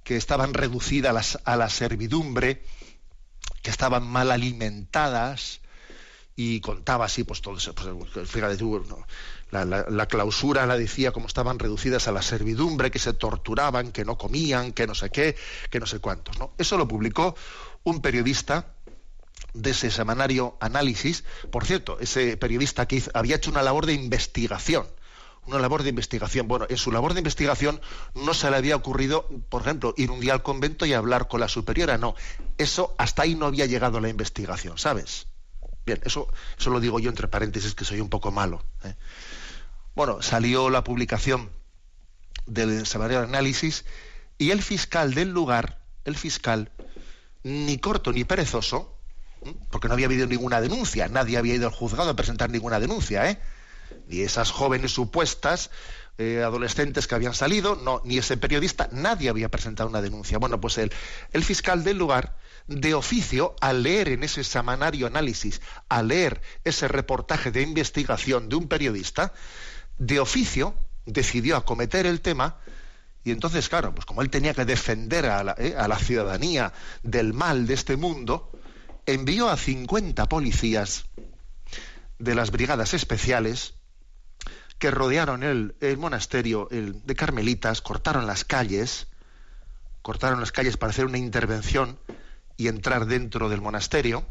[0.02, 2.62] que estaban reducidas a, la servidumbre,
[3.62, 5.60] que estaban mal alimentadas,
[6.37, 7.74] y contaba así pues todo eso.
[7.74, 8.84] Pues, fíjate tú,
[9.50, 14.04] la, la, clausura la decía como estaban reducidas a la servidumbre, que se torturaban, que
[14.04, 15.37] no comían, que no sé qué,
[15.70, 16.38] que no sé cuántos.
[16.38, 16.52] ¿no?
[16.58, 17.37] Eso lo publicó
[17.84, 18.74] un periodista
[19.54, 21.24] de ese semanario Análisis.
[21.50, 24.87] Por cierto, ese periodista que había hecho una labor de investigación
[25.46, 26.48] una labor de investigación.
[26.48, 27.80] Bueno, en su labor de investigación
[28.14, 31.40] no se le había ocurrido, por ejemplo, ir un día al convento y hablar con
[31.40, 32.14] la superiora, no.
[32.59, 35.26] Eso hasta ahí no había llegado la investigación, ¿sabes?
[35.87, 36.28] Bien, eso,
[36.59, 38.64] eso lo digo yo entre paréntesis que soy un poco malo.
[38.85, 38.94] ¿eh?
[39.94, 41.50] Bueno, salió la publicación
[42.46, 43.85] del semanario de análisis
[44.38, 46.72] y el fiscal del lugar, el fiscal,
[47.42, 48.98] ni corto ni perezoso,
[49.70, 53.30] porque no había habido ninguna denuncia, nadie había ido al juzgado a presentar ninguna denuncia,
[53.30, 53.38] ¿eh?
[54.08, 55.70] Y esas jóvenes supuestas
[56.18, 60.38] eh, adolescentes que habían salido, no, ni ese periodista, nadie había presentado una denuncia.
[60.38, 60.92] Bueno, pues el,
[61.32, 62.36] el fiscal del lugar,
[62.66, 68.56] de oficio, al leer en ese semanario análisis, al leer ese reportaje de investigación de
[68.56, 69.32] un periodista,
[69.98, 70.74] de oficio
[71.06, 72.58] decidió acometer el tema
[73.24, 77.66] y entonces, claro, pues como él tenía que defender a la, eh, ciudadanía del mal
[77.66, 78.50] de este mundo,
[79.06, 81.06] envió a 50 policías
[82.18, 83.74] de las brigadas especiales
[84.78, 89.06] que rodearon el, el monasterio el, de Carmelitas, cortaron las calles,
[90.02, 91.98] cortaron las calles para hacer una intervención
[92.56, 94.24] y entrar dentro del monasterio,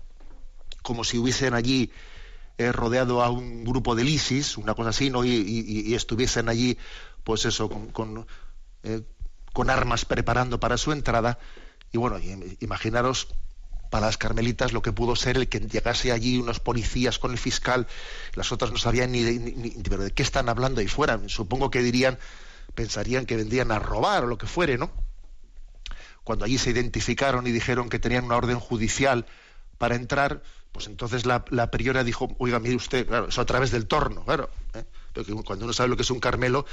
[0.82, 1.92] como si hubiesen allí
[2.58, 5.26] eh, rodeado a un grupo del ISIS, una cosa así, ¿no?
[5.26, 6.78] y, estuviesen allí,
[7.24, 8.28] pues eso, con, con,
[8.84, 9.02] eh,
[9.54, 11.40] con armas preparando para su entrada.
[11.92, 12.20] Y bueno,
[12.60, 13.28] imaginaros
[13.94, 17.38] para las carmelitas lo que pudo ser el que llegase allí unos policías con el
[17.38, 17.86] fiscal,
[18.34, 21.22] las otras no sabían ni de, ni- pero de qué están hablando ahí fuera.
[21.28, 22.18] Supongo que dirían,
[22.74, 24.90] pensarían que vendrían a robar o lo que fuere, ¿no?
[26.24, 29.28] Cuando allí se identificaron y dijeron que tenían una orden judicial
[29.78, 33.70] para entrar, pues entonces la, la priora dijo, oiga, mire usted, claro, eso a través
[33.70, 34.50] del torno, claro.
[34.74, 34.86] ¿eh?
[35.14, 36.66] Porque cuando uno sabe lo que es un carmelo,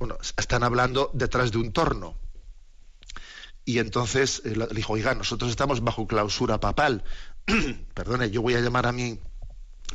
[0.00, 2.16] bueno, están hablando detrás de un torno.
[3.66, 7.02] Y entonces eh, le dijo, oiga, nosotros estamos bajo clausura papal.
[7.94, 9.18] Perdone, yo voy a llamar a mí,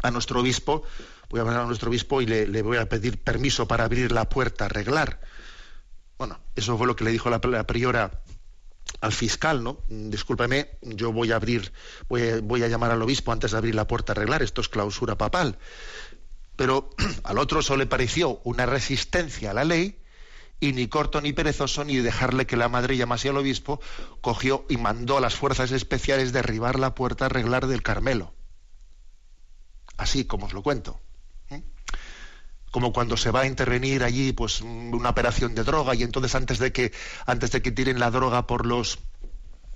[0.03, 0.83] a nuestro obispo,
[1.29, 4.27] voy a llamar a nuestro obispo y le, voy a pedir permiso para abrir la
[4.27, 5.21] puerta, arreglar.
[6.17, 8.21] Bueno, eso fue lo que le dijo la, la priora
[8.99, 9.79] al fiscal, ¿no?
[9.87, 11.71] Mm, Discúlpeme, yo voy a abrir,
[12.09, 14.59] voy a, voy a llamar al obispo antes de abrir la puerta a arreglar, esto
[14.59, 15.57] es clausura papal.
[16.57, 16.89] Pero
[17.23, 20.00] al otro solo le pareció una resistencia a la ley
[20.61, 23.81] y ni corto ni perezoso ni dejarle que la madre llamase al obispo,
[24.21, 28.33] cogió y mandó a las fuerzas especiales derribar la puerta a arreglar del Carmelo.
[29.97, 31.01] Así como os lo cuento.
[31.49, 31.63] ¿eh?
[32.69, 36.59] Como cuando se va a intervenir allí pues una operación de droga y entonces antes
[36.59, 36.93] de que
[37.25, 38.99] antes de que tiren la droga por los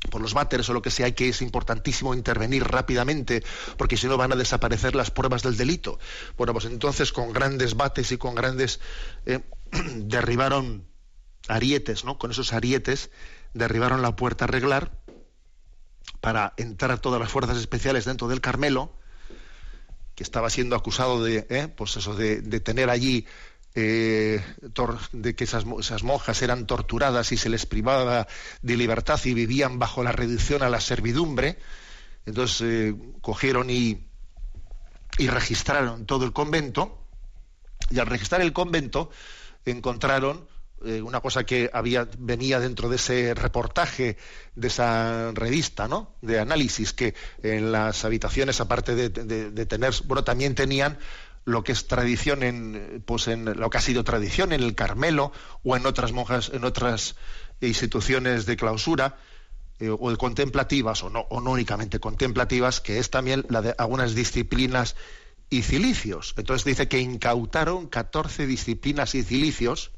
[0.08, 3.44] por los váteres o lo que sea, que es importantísimo intervenir rápidamente,
[3.78, 6.00] porque si no van a desaparecer las pruebas del delito.
[6.38, 8.80] Bueno, pues entonces con grandes bates y con grandes
[9.26, 9.42] eh,
[9.96, 10.86] derribaron
[11.48, 12.18] arietes, ¿no?
[12.18, 13.12] Con esos arietes
[13.54, 14.92] derribaron la puerta a arreglar
[16.22, 18.94] para entrar todas las fuerzas especiales dentro del Carmelo,
[20.16, 23.28] que estaba siendo acusado de, eh, pues eso, de, de tener allí
[23.76, 24.42] eh,
[25.12, 28.28] de que esas, esas monjas eran torturadas y se les privaba
[28.62, 31.60] de libertad y vivían bajo la reducción a la servidumbre.
[32.26, 34.10] Entonces eh, cogieron y,
[35.18, 37.02] y registraron todo el convento
[37.90, 39.10] y al registrar el convento
[39.66, 40.48] encontraron
[40.84, 44.18] eh, una cosa que había venía dentro de ese reportaje
[44.56, 49.10] de esa revista no de análisis que en las habitaciones aparte de-
[49.52, 50.98] de tener bueno también tenían
[51.46, 55.32] lo que es tradición en pues en lo que ha sido tradición en el Carmelo
[55.64, 57.16] o en otras monjas en otras
[57.62, 59.18] instituciones de clausura
[59.80, 64.16] eh, o contemplativas o no o no únicamente contemplativas que es también la de algunas
[64.16, 64.96] disciplinas
[65.52, 69.92] y cilicios entonces dice que incautaron 14 disciplinas y cilicios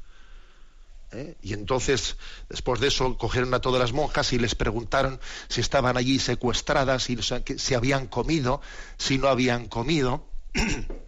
[1.12, 1.38] ¿eh?
[1.40, 2.18] y entonces
[2.50, 7.04] después de eso cogieron a todas las monjas y les preguntaron si estaban allí secuestradas
[7.04, 7.16] si,
[7.56, 8.60] si habían comido
[8.98, 10.28] si no habían comido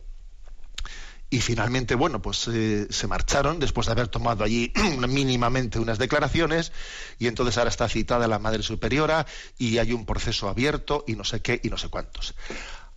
[1.33, 4.73] y finalmente, bueno, pues eh, se marcharon después de haber tomado allí
[5.09, 6.73] mínimamente unas declaraciones
[7.21, 11.23] y entonces ahora está citada la Madre Superiora y hay un proceso abierto y no
[11.23, 12.35] sé qué y no sé cuántos.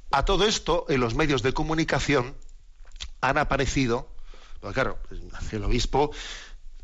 [0.09, 2.35] A todo esto, en los medios de comunicación
[3.21, 4.09] han aparecido,
[4.61, 4.97] pues claro,
[5.51, 6.11] el obispo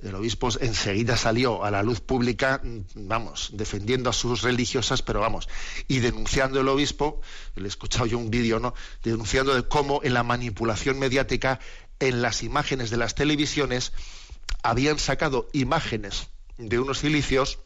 [0.02, 2.62] el obispo enseguida salió a la luz pública,
[2.96, 5.50] vamos, defendiendo a sus religiosas, pero vamos,
[5.88, 7.22] y denunciando el obispo,
[7.56, 8.74] le he escuchado yo un vídeo, ¿no?
[9.04, 11.60] Denunciando de cómo en la manipulación mediática,
[12.00, 13.92] en las imágenes de las televisiones,
[14.64, 17.60] habían sacado imágenes de unos cilicios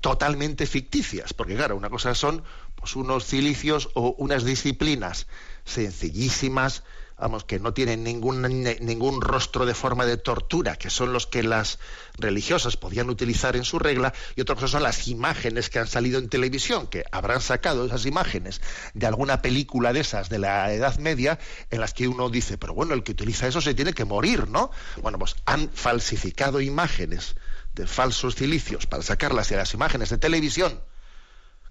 [0.00, 2.42] totalmente ficticias, porque claro, una cosa son
[2.74, 5.26] pues unos cilicios o unas disciplinas
[5.64, 6.84] sencillísimas,
[7.20, 11.42] vamos, que no tienen ningún, ningún rostro de forma de tortura, que son los que
[11.42, 11.78] las
[12.18, 16.18] religiosas podían utilizar en su regla, y otra cosa son las imágenes que han salido
[16.18, 18.62] en televisión, que habrán sacado esas imágenes
[18.94, 21.38] de alguna película de esas de la Edad Media,
[21.70, 24.48] en las que uno dice, pero bueno, el que utiliza eso se tiene que morir,
[24.48, 24.70] ¿no?
[25.02, 27.36] Bueno, pues han falsificado imágenes
[27.74, 30.80] de falsos cilicios para sacarlas de las imágenes de televisión,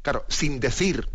[0.03, 1.09] claro, sin decir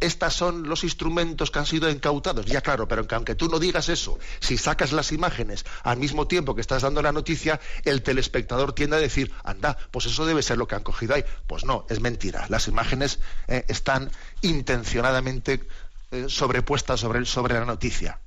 [0.00, 2.46] estos son los instrumentos que han sido incautados.
[2.46, 6.54] Ya claro, pero aunque tú no digas eso, si sacas las imágenes al mismo tiempo
[6.54, 10.58] que estás dando la noticia, el telespectador tiende a decir, anda, pues eso debe ser
[10.58, 11.24] lo que han cogido ahí.
[11.46, 12.46] Pues no, es mentira.
[12.48, 14.10] Las imágenes eh, están
[14.42, 15.66] intencionadamente
[16.12, 18.20] eh, sobrepuestas sobre, la noticia.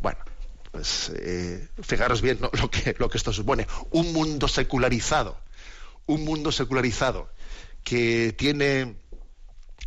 [0.00, 0.18] Bueno,
[0.72, 2.38] pues eh, fijaros bien
[2.98, 3.66] lo que esto supone.
[3.90, 5.38] Un mundo secularizado,
[6.06, 7.28] un mundo secularizado
[7.84, 8.96] que tiene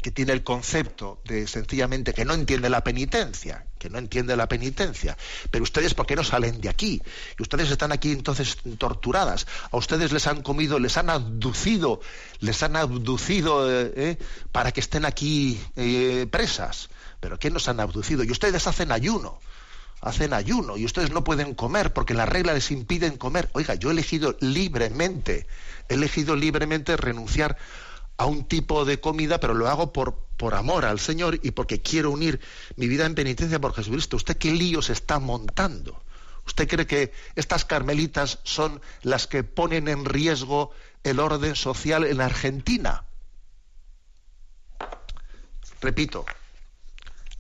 [0.02, 4.48] que tiene el concepto de sencillamente que no entiende la penitencia, que no entiende la
[4.48, 5.18] penitencia.
[5.52, 7.02] Pero ustedes, ¿por qué no salen de aquí?
[7.38, 9.46] Y ustedes están aquí entonces torturadas.
[9.72, 12.02] A ustedes les han comido, les han abducido,
[12.40, 14.18] les han abducido eh, eh,
[14.52, 16.90] para que estén aquí eh, presas.
[17.20, 18.24] ¿Pero qué nos han abducido?
[18.24, 19.40] Y ustedes hacen ayuno
[20.04, 23.50] hacen ayuno y ustedes no pueden comer porque las reglas les impiden comer.
[23.54, 25.46] Oiga, yo he elegido libremente,
[25.90, 27.56] he elegido libremente renunciar
[28.22, 31.82] a un tipo de comida, pero lo hago por, por amor al Señor y porque
[31.82, 32.40] quiero unir
[32.76, 34.16] mi vida en penitencia por Jesucristo.
[34.16, 36.04] ¿Usted qué lío se está montando?
[36.46, 40.70] ¿Usted cree que estas carmelitas son las que ponen en riesgo
[41.04, 43.06] el orden social en Argentina?
[45.82, 46.24] Repito,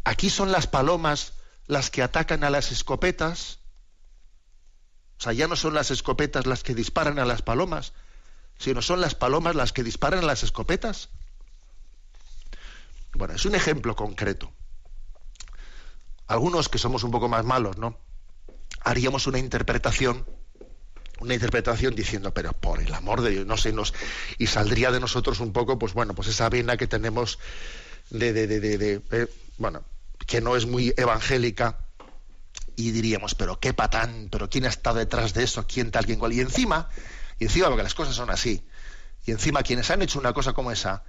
[0.04, 1.34] aquí son las palomas
[1.68, 3.60] las que atacan a las escopetas.
[5.20, 7.94] O sea, ya no son las escopetas las que disparan a las palomas,
[8.62, 11.10] sino son las palomas las que disparan las escopetas.
[13.14, 14.52] Bueno, es un ejemplo concreto.
[16.28, 17.98] Algunos que somos un poco más malos, ¿no?
[18.82, 20.26] Haríamos una interpretación,
[21.20, 23.94] una interpretación diciendo, pero por el amor de Dios, no sé, nos,
[24.38, 27.40] y saldría de nosotros un poco, pues bueno, pues esa vena que tenemos
[28.12, 29.84] de, de, de, de eh, bueno,
[30.26, 31.80] que no es muy evangélica,
[32.76, 36.20] y diríamos, pero qué patán, pero quién ha estado detrás de eso, quién tal, quién
[36.20, 36.34] cual.
[36.34, 36.90] Y encima,
[37.42, 38.64] y encima, porque las cosas son así,
[39.26, 41.04] y encima quienes han hecho una cosa como esa,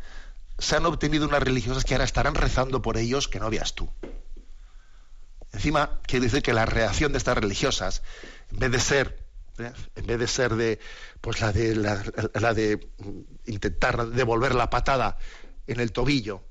[0.59, 3.91] se han obtenido unas religiosas que ahora estarán rezando por ellos que no veas tú.
[5.53, 8.03] Encima, quiere decir que la reacción de estas religiosas,
[8.51, 9.27] en vez de ser,
[9.59, 9.73] ¿eh?
[9.95, 10.81] en vez de ser de,
[11.21, 12.89] pues la de, la de
[13.45, 15.19] intentar devolver la patada
[15.67, 16.43] en el tobillo,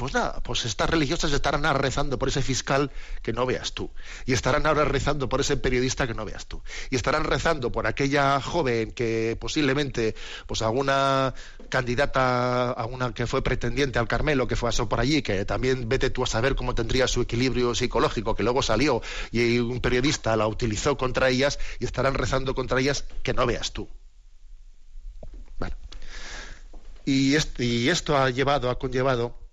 [0.00, 3.90] pues nada, pues estas religiosas estarán ahora rezando por ese fiscal que no veas tú.
[4.24, 6.62] Y estarán ahora rezando por ese periodista que no veas tú.
[6.88, 10.14] Y estarán rezando por aquella joven que posiblemente,
[10.46, 11.34] pues alguna
[11.68, 15.86] candidata, a una que fue pretendiente al Carmelo, que fue a por allí, que también
[15.86, 20.34] vete tú a saber cómo tendría su equilibrio psicológico, que luego salió y un periodista
[20.34, 23.86] la utilizó contra ellas y estarán rezando contra ellas que no veas tú.
[27.04, 29.49] Y, y esto ha llevado, ha conllevado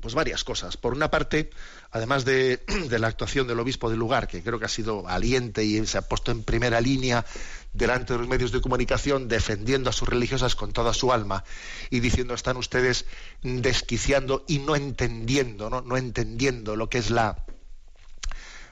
[0.00, 0.76] pues varias cosas.
[0.76, 1.50] Por una parte,
[1.90, 2.60] además de,
[2.98, 6.02] la actuación del obispo del lugar, que creo que ha sido valiente y se ha
[6.02, 7.24] puesto en primera línea
[7.72, 11.44] delante de los medios de comunicación defendiendo a sus religiosas con toda su alma
[11.90, 13.04] y diciendo están ustedes
[13.42, 17.44] desquiciando y no entendiendo, no, no entendiendo lo que es la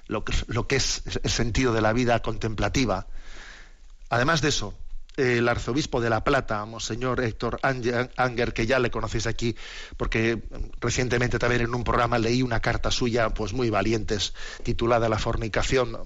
[0.06, 3.06] lo que, lo que es el sentido de la vida contemplativa.
[4.10, 4.74] Además de eso,
[5.16, 9.56] el arzobispo de La Plata, Monseñor Héctor Anger, que ya le conocéis aquí,
[9.96, 10.42] porque
[10.80, 15.98] recientemente también en un programa leí una carta suya, pues muy valientes, titulada La fornicación,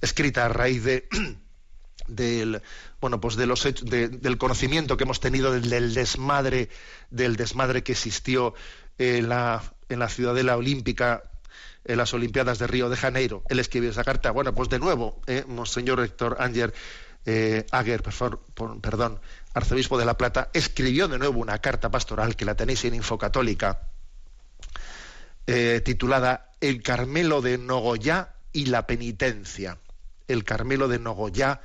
[0.00, 1.08] escrita a raíz de
[2.08, 2.62] del
[3.00, 6.68] bueno pues de los del conocimiento que hemos tenido del, desmadre
[7.10, 8.54] del desmadre que existió
[8.96, 11.24] en la en la ciudadela olímpica
[11.84, 13.44] en las Olimpiadas de Río de Janeiro.
[13.48, 14.32] Él escribió esa carta.
[14.32, 16.74] Bueno, pues de nuevo, eh, Monseñor Héctor Anger
[17.26, 18.02] eh, Ager,
[18.80, 19.20] perdón,
[19.52, 23.80] arzobispo de La Plata, escribió de nuevo una carta pastoral que la tenéis en Infocatólica,
[25.48, 29.78] eh, titulada El Carmelo de Nogoyá y la penitencia.
[30.28, 31.60] El Carmelo de Nogoyá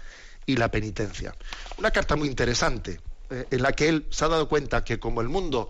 [0.47, 1.35] y la penitencia.
[1.77, 5.21] Una carta muy interesante, eh, en la que él se ha dado cuenta que como
[5.21, 5.69] el mundo,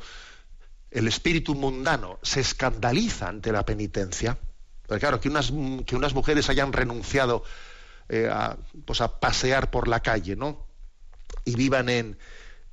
[0.89, 4.37] el espíritu mundano, se escandaliza ante la penitencia,
[4.87, 5.51] porque claro, que unas,
[5.85, 7.43] que unas mujeres hayan renunciado
[8.09, 10.65] eh, a, pues a pasear por la calle, ¿no?
[11.45, 12.17] Y vivan en,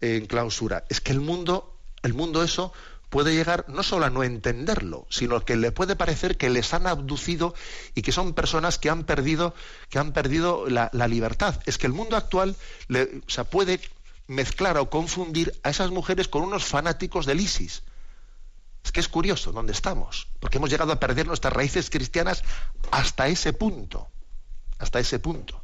[0.00, 0.84] en clausura.
[0.88, 2.72] Es que el mundo, el mundo eso
[3.10, 6.86] puede llegar no solo a no entenderlo, sino que le puede parecer que les han
[6.86, 7.54] abducido
[7.94, 9.54] y que son personas que han perdido,
[9.88, 11.60] que han perdido la, libertad.
[11.66, 12.56] Es que el mundo actual
[12.88, 13.80] le, o puede
[14.26, 17.82] mezclar o confundir a esas mujeres con unos fanáticos del ISIS.
[18.84, 22.42] Es que es curioso dónde estamos, porque hemos llegado a perder nuestras raíces cristianas
[22.90, 24.08] hasta ese punto
[24.78, 25.62] hasta ese punto.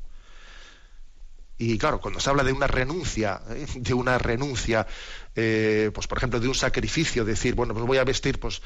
[1.56, 3.66] Y claro, cuando se habla de una renuncia, ¿eh?
[3.76, 4.86] de una renuncia,
[5.36, 8.60] eh, pues por ejemplo, de un sacrificio, decir, bueno, pues voy a vestir, pues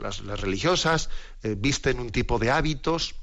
[0.00, 1.08] las, religiosas
[1.44, 3.14] eh, visten un tipo de hábitos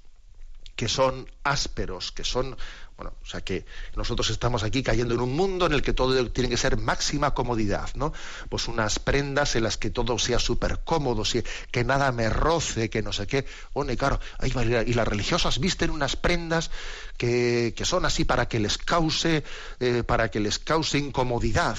[0.77, 2.55] que son ásperos, que son
[3.00, 6.30] bueno, o sea que nosotros estamos aquí cayendo en un mundo en el que todo
[6.32, 8.12] tiene que ser máxima comodidad, ¿no?
[8.50, 11.24] Pues unas prendas en las que todo sea súper cómodo,
[11.72, 13.45] que nada me roce, que no sé qué.
[13.74, 16.72] Bueno, y claro, y las religiosas visten unas prendas
[17.16, 19.45] que, son así para que les cause,
[19.80, 21.78] eh, para que les cause incomodidad.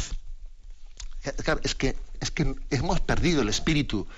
[1.24, 4.08] Eh, es que, es que hemos perdido el espíritu,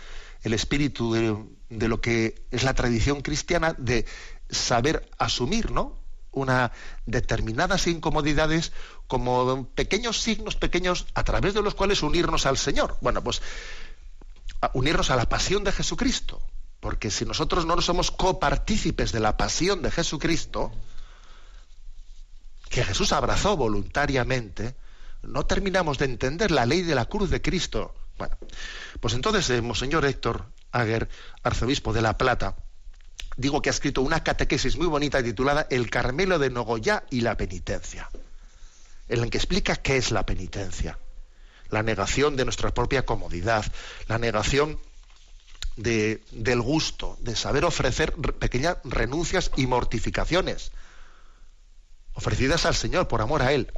[0.45, 1.37] el espíritu de,
[1.69, 4.07] de lo que es la tradición cristiana de
[4.49, 6.01] saber asumir, ¿no?
[6.33, 6.72] Una
[7.07, 8.72] determinadas incomodidades
[9.07, 12.97] como pequeños signos pequeños a través de los cuales unirnos al Señor.
[13.01, 13.43] Bueno, pues
[14.72, 16.41] unirnos a la pasión de Jesucristo,
[16.80, 20.72] porque si nosotros no somos copartícipes de la pasión de Jesucristo,
[22.68, 24.74] que Jesús abrazó voluntariamente,
[25.22, 27.95] no terminamos de entender la ley de la cruz de Cristo.
[28.18, 28.37] Bueno,
[29.01, 31.09] pues entonces, eh, Monseñor Héctor Aguer,
[31.43, 32.57] arzobispo de La Plata,
[33.37, 37.37] digo que ha escrito una catequesis muy bonita titulada El Carmelo de Nogoyá y la
[37.37, 38.11] penitencia,
[39.09, 40.99] en la que explica qué es la penitencia.
[41.70, 43.64] La negación de nuestra propia comodidad,
[44.07, 44.78] la negación
[45.76, 50.72] de, del gusto, de saber ofrecer pequeñas renuncias y mortificaciones
[52.14, 53.72] ofrecidas al Señor por amor a Él.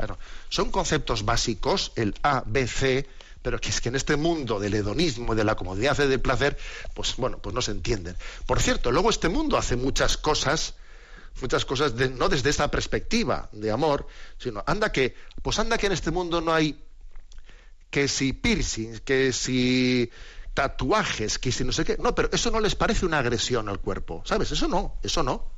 [0.49, 3.09] son conceptos básicos, el A, B, C,
[3.45, 6.57] pero que es que en este mundo del hedonismo, de la comodidad y del placer,
[6.95, 8.17] pues bueno, pues no se entienden.
[8.47, 10.77] Por cierto, luego este mundo hace muchas cosas,
[11.43, 14.07] muchas cosas no desde esta perspectiva de amor,
[14.39, 16.83] sino anda que, pues anda que en este mundo no hay
[17.91, 20.11] que si piercings, que si
[20.55, 21.99] tatuajes, que si no sé qué.
[21.99, 24.53] No, pero eso no les parece una agresión al cuerpo, ¿sabes?
[24.53, 25.54] Eso no, eso no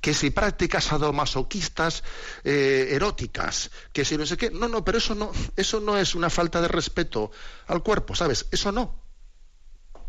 [0.00, 2.02] que si prácticas sadomasoquistas
[2.44, 6.14] eh, eróticas, que si no sé qué, no, no, pero eso no, eso no es
[6.14, 7.30] una falta de respeto
[7.66, 8.46] al cuerpo, ¿sabes?
[8.50, 9.02] Eso no.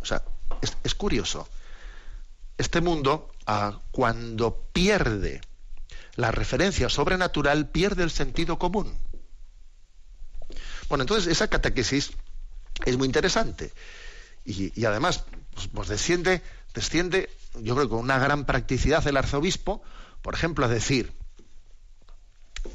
[0.02, 0.24] O sea,
[0.84, 1.48] es, curioso.
[2.58, 5.42] Este mundo, ah, cuando pierde
[6.16, 8.98] la referencia sobrenatural, pierde el sentido común.
[10.90, 12.12] Bueno, entonces esa catequesis
[12.86, 13.72] es muy interesante.
[14.46, 16.42] Y, además, pues, pues desciende,
[16.74, 17.30] desciende
[17.62, 19.82] yo creo que con una gran practicidad el arzobispo,
[20.22, 21.14] por ejemplo, a decir,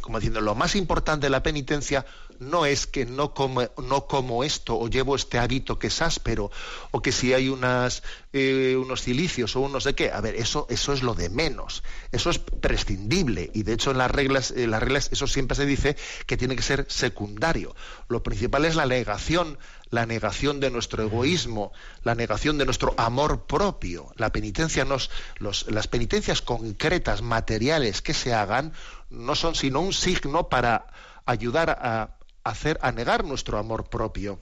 [0.00, 2.06] como diciendo, lo más importante de la penitencia
[2.50, 6.50] no es que no como, no como esto o llevo este hábito que es áspero
[6.90, 10.10] o que si hay unas, eh, unos cilicios o unos de qué.
[10.10, 11.82] A ver, eso, eso es lo de menos.
[12.10, 15.66] Eso es prescindible y de hecho en las reglas, en las reglas eso siempre se
[15.66, 17.74] dice que tiene que ser secundario.
[18.08, 19.58] Lo principal es la negación,
[19.90, 21.72] la negación de nuestro egoísmo,
[22.02, 24.12] la negación de nuestro amor propio.
[24.16, 28.72] La penitencia nos, los, las penitencias concretas, materiales que se hagan
[29.10, 30.86] no son sino un signo para
[31.26, 34.40] ayudar a hacer, a negar nuestro amor propio.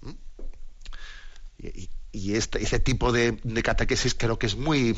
[0.00, 0.10] ¿Mm?
[2.12, 4.96] Y, este, ese tipo de, catequesis creo que es muy,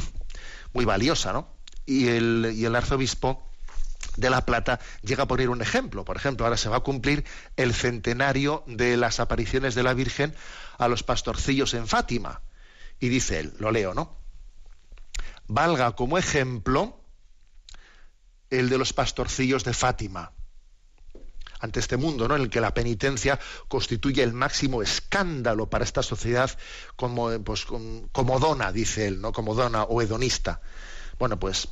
[0.73, 1.49] muy valiosa, ¿no?
[1.87, 3.51] Y el, y el arzobispo
[4.17, 6.05] de La Plata llega a poner un ejemplo.
[6.05, 7.25] Por ejemplo, ahora se va a cumplir
[7.57, 10.35] el centenario de las apariciones de la Virgen
[10.79, 12.43] a los pastorcillos en Fátima.
[12.99, 14.17] Y dice él, lo leo, ¿no?
[15.47, 17.01] Valga como ejemplo
[18.51, 20.33] el de los pastorcillos de Fátima
[21.65, 22.37] ante este mundo, ¿no?
[22.37, 26.51] En el que la penitencia constituye el máximo escándalo para esta sociedad
[26.95, 29.33] como, pues, como dona, dice él, ¿no?
[29.33, 30.61] Como dona o hedonista.
[31.19, 31.69] Bueno, pues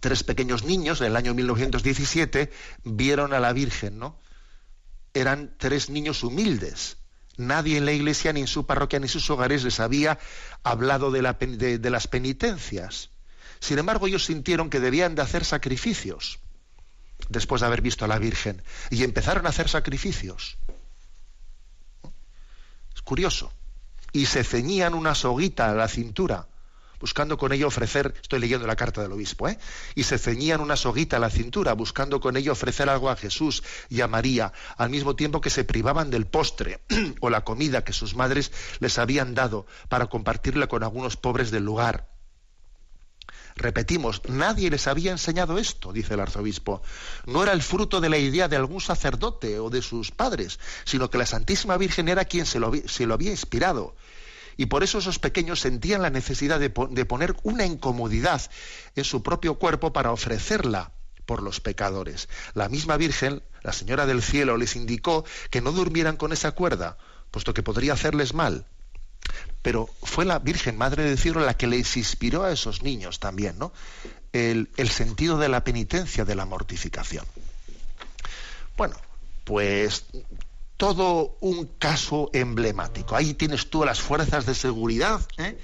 [0.00, 2.50] tres pequeños niños en el año 1917
[2.84, 4.18] vieron a la Virgen, ¿no?
[5.14, 6.98] Eran tres niños humildes.
[7.36, 10.18] Nadie en la iglesia, ni en su parroquia, ni en sus hogares les había
[10.62, 13.10] hablado de, de las penitencias.
[13.60, 16.38] Sin embargo, ellos sintieron que debían de hacer sacrificios
[17.28, 20.58] después de haber visto a la Virgen y empezaron a hacer sacrificios.
[22.94, 23.52] Es curioso.
[24.12, 26.48] Y se ceñían una soguita a la cintura,
[27.00, 29.58] buscando con ello ofrecer, estoy leyendo la carta del obispo, ¿eh?
[29.94, 33.62] y se ceñían una soguita a la cintura, buscando con ello ofrecer algo a Jesús
[33.88, 36.82] y a María, al mismo tiempo que se privaban del postre
[37.20, 41.64] o la comida que sus madres les habían dado para compartirla con algunos pobres del
[41.64, 42.09] lugar.
[43.56, 46.82] Repetimos, nadie les había enseñado esto, dice el arzobispo.
[47.26, 51.10] No era el fruto de la idea de algún sacerdote o de sus padres, sino
[51.10, 52.72] que la Santísima Virgen era quien se lo,
[53.12, 53.94] había inspirado.
[54.56, 58.42] Y por eso esos pequeños sentían la necesidad de, poner una incomodidad
[58.96, 60.92] en su propio cuerpo para ofrecerla
[61.26, 62.28] por los pecadores.
[62.54, 66.98] La misma Virgen, la Señora del Cielo, les indicó que no durmieran con esa cuerda,
[67.30, 68.66] puesto que podría hacerles mal
[69.62, 73.58] pero fue la Virgen Madre de Cielo la que les inspiró a esos niños también,
[73.58, 73.72] ¿no?
[74.32, 77.24] El, sentido de la penitencia, de la mortificación.
[78.76, 78.96] Bueno,
[79.44, 80.04] pues
[80.76, 83.16] todo un caso emblemático.
[83.16, 85.58] Ahí tienes tú a las fuerzas de seguridad, ¿eh?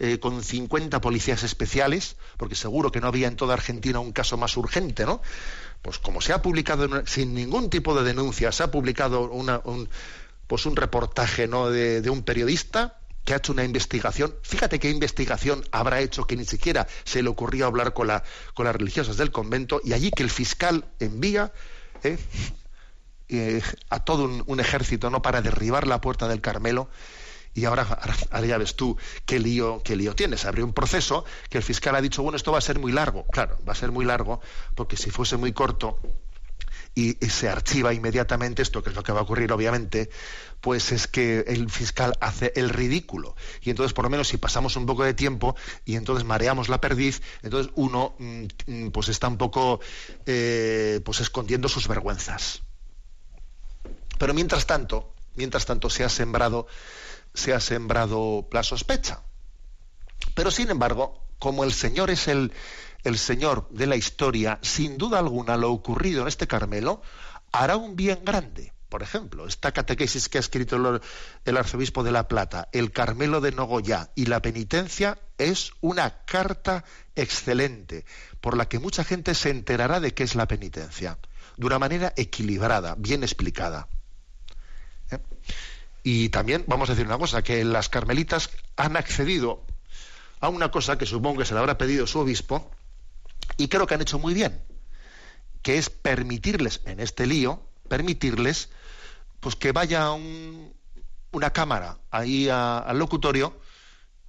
[0.00, 4.36] Eh, con 50 policías especiales, porque seguro que no había en toda Argentina un caso
[4.36, 5.20] más urgente, ¿no?
[5.82, 9.88] Pues como se ha publicado sin ningún tipo de denuncia, se ha publicado un,
[10.46, 11.70] pues un reportaje ¿no?
[11.70, 12.97] de un periodista,
[13.28, 14.34] que ha hecho una investigación.
[14.40, 18.24] Fíjate qué investigación habrá hecho que ni siquiera se le ocurrió hablar con, la,
[18.54, 21.52] con las religiosas del convento y allí que el fiscal envía
[22.04, 22.16] ¿eh?
[23.28, 23.60] Eh,
[23.90, 26.88] a todo un, ejército no para derribar la puerta del Carmelo
[27.52, 27.82] y ahora,
[28.30, 30.46] ahora, ya ves tú qué lío, qué lío tienes.
[30.46, 33.26] Abre un proceso que el fiscal ha dicho, bueno, esto va a ser muy largo.
[33.26, 34.40] Claro, va a ser muy largo
[34.74, 35.98] porque si fuese muy corto
[36.98, 40.10] y, se archiva inmediatamente, esto que es lo que va a ocurrir obviamente,
[40.60, 43.36] pues es que el fiscal hace el ridículo.
[43.62, 46.80] Y entonces, por lo menos, si pasamos un poco de tiempo y entonces mareamos la
[46.80, 49.78] perdiz, entonces uno mm, mm, pues está un poco
[50.26, 52.62] eh, pues escondiendo sus vergüenzas.
[54.18, 56.66] Pero mientras tanto, mientras tanto se ha sembrado,
[57.32, 59.22] se ha sembrado la sospecha.
[60.34, 62.52] Pero sin embargo, como el Señor es el,
[63.04, 67.02] el Señor de la historia, sin duda alguna lo ocurrido en este Carmelo
[67.52, 68.72] hará un bien grande.
[68.88, 71.00] Por ejemplo, esta catequesis que ha escrito
[71.44, 76.84] el, arzobispo de La Plata, el Carmelo de Nogoyá y la penitencia es una carta
[77.14, 78.06] excelente
[78.40, 81.18] por la que mucha gente se enterará de qué es la penitencia,
[81.58, 83.88] de una manera equilibrada, bien explicada.
[85.10, 85.18] ¿Eh?
[86.02, 89.66] Y también vamos a decir una cosa, que las carmelitas han accedido
[90.40, 92.70] a una cosa que supongo que se le habrá pedido su obispo,
[93.56, 94.62] y creo que han hecho muy bien,
[95.62, 98.70] que es permitirles en este lío, permitirles
[99.40, 103.60] pues que vaya una cámara ahí al locutorio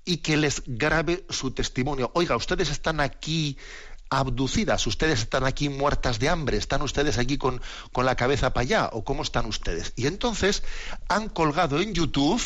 [0.05, 2.12] y que les grabe su testimonio.
[2.14, 3.57] Oiga, ustedes están aquí
[4.10, 8.64] abducidas, ustedes están aquí muertas de hambre, están ustedes aquí con, con la cabeza para
[8.64, 9.93] allá, o cómo están ustedes.
[9.95, 10.64] Y entonces
[11.07, 12.41] han colgado en YouTube,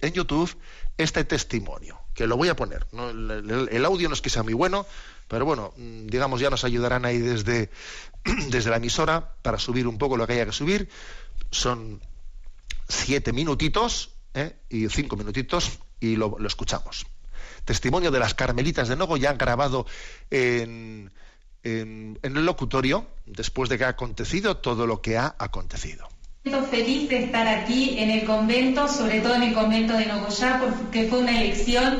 [0.00, 0.56] en YouTube,
[0.98, 2.86] este testimonio, que lo voy a poner.
[2.92, 4.86] el, audio no es que sea muy bueno,
[5.28, 7.70] pero bueno, mm, digamos, ya nos ayudarán ahí desde,
[8.50, 10.88] desde la emisora para subir un poco lo que haya que subir.
[11.50, 12.00] Son
[12.88, 14.56] siete minutitos ¿eh?
[14.68, 17.06] y cinco minutitos y lo, escuchamos.
[17.64, 19.86] Testimonio de las Carmelitas de Nogo ya grabado
[20.30, 21.10] en,
[21.64, 26.08] en, el locutorio después de que ha acontecido todo lo que ha acontecido.
[26.70, 31.08] Feliz de estar aquí en el convento, sobre todo en el convento de Nogoyá, porque
[31.08, 31.98] fue una elección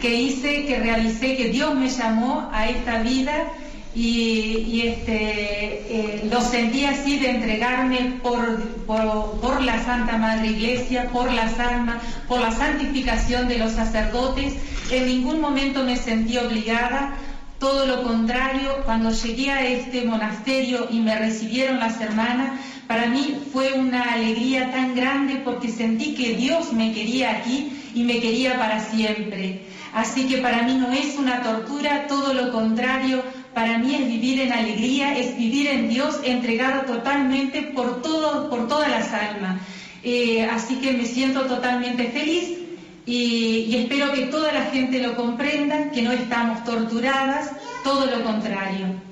[0.00, 3.52] que hice, que realicé, que Dios me llamó a esta vida
[3.96, 11.32] y, este, eh, lo sentí así de entregarme por, por, la Santa Madre Iglesia, por
[11.32, 14.54] las almas, por la santificación de los sacerdotes.
[14.90, 17.14] En ningún momento me sentí obligada,
[17.58, 23.38] todo lo contrario, cuando llegué a este monasterio y me recibieron las hermanas, para mí
[23.50, 28.58] fue una alegría tan grande porque sentí que Dios me quería aquí y me quería
[28.58, 29.62] para siempre.
[29.96, 33.22] Así que para mí no es una tortura, todo lo contrario,
[33.54, 38.68] para mí es vivir en alegría, es vivir en Dios entregado totalmente por, todo, por
[38.68, 39.58] todas las almas.
[40.02, 42.58] Eh, así que me siento totalmente feliz
[43.06, 48.22] y, y, espero que toda la gente lo comprenda, que no estamos torturadas, todo lo
[48.22, 49.05] contrario.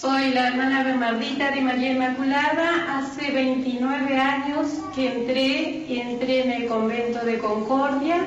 [0.00, 2.96] Soy la hermana Bernardita de María Inmaculada.
[2.96, 8.24] Hace 29 años que entré, entré en el convento de Concordia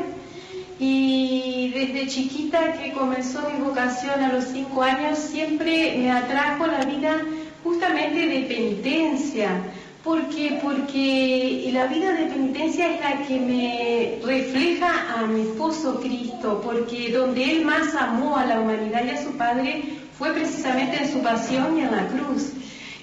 [0.78, 6.86] y desde chiquita que comenzó mi vocación a los 5 años siempre me atrajo la
[6.86, 7.19] vida
[7.63, 9.49] justamente de penitencia.
[10.03, 10.59] ¿Por qué?
[10.61, 17.11] Porque la vida de penitencia es la que me refleja a mi esposo Cristo, porque
[17.11, 21.21] donde Él más amó a la humanidad y a su Padre fue precisamente en su
[21.21, 22.53] pasión y en la cruz.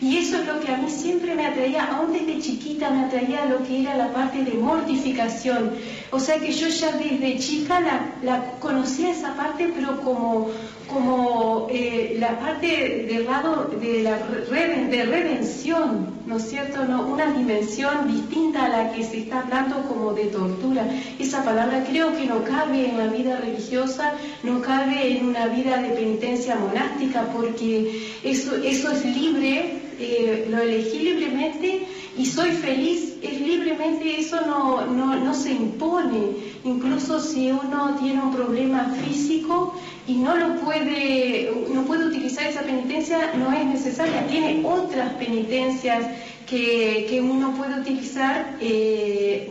[0.01, 3.45] Y eso es lo que a mí siempre me atraía, aún desde chiquita me atraía
[3.45, 5.73] lo que era la parte de mortificación.
[6.13, 7.81] O sea que yo ya desde chica
[8.23, 10.51] la, conocía esa parte, pero como,
[10.89, 16.85] como eh, la parte del lado de, la de redención, ¿no es cierto?
[16.85, 17.07] ¿No?
[17.07, 20.85] Una dimensión distinta a la que se está hablando como de tortura.
[21.21, 25.79] Esa palabra creo que no cabe en la vida religiosa, no cabe en una vida
[25.79, 31.87] de penitencia monástica, porque eso, eso es libre eh, lo elegí libremente
[32.21, 36.37] y soy feliz, es libremente, eso no, no, se impone.
[36.65, 39.75] Incluso si uno tiene un problema físico
[40.07, 44.27] y no lo puede, no puede utilizar esa penitencia, no es necesaria.
[44.27, 46.05] Tiene otras penitencias
[46.47, 49.49] que, uno puede utilizar, eh,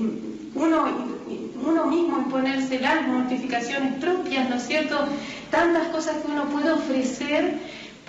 [0.53, 0.85] uno,
[1.65, 5.07] uno mismo imponerse las mortificaciones propias, ¿no es cierto?
[5.49, 7.57] Tantas cosas que uno puede ofrecer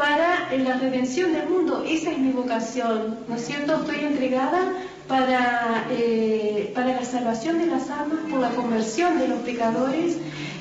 [0.00, 1.84] para la redención del mundo.
[1.86, 3.74] Esa es mi vocación, ¿no es cierto?
[3.74, 4.72] Estoy entregada
[5.06, 10.16] para, eh, para la salvación de las almas, por la conversión de los pecadores.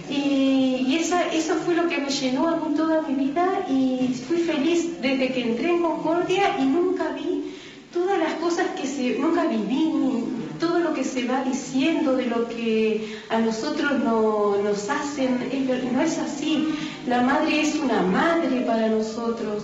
[0.09, 4.39] Y, esa, eso fue lo que me llenó a mí toda mi vida y fui
[4.39, 7.55] feliz desde que entré en Concordia y nunca vi
[7.93, 9.93] todas las cosas que se, nunca viví,
[10.60, 15.39] todo lo que se va diciendo de lo que a nosotros no, nos hacen,
[15.93, 16.68] no es así.
[17.07, 19.64] La madre es una madre para nosotros.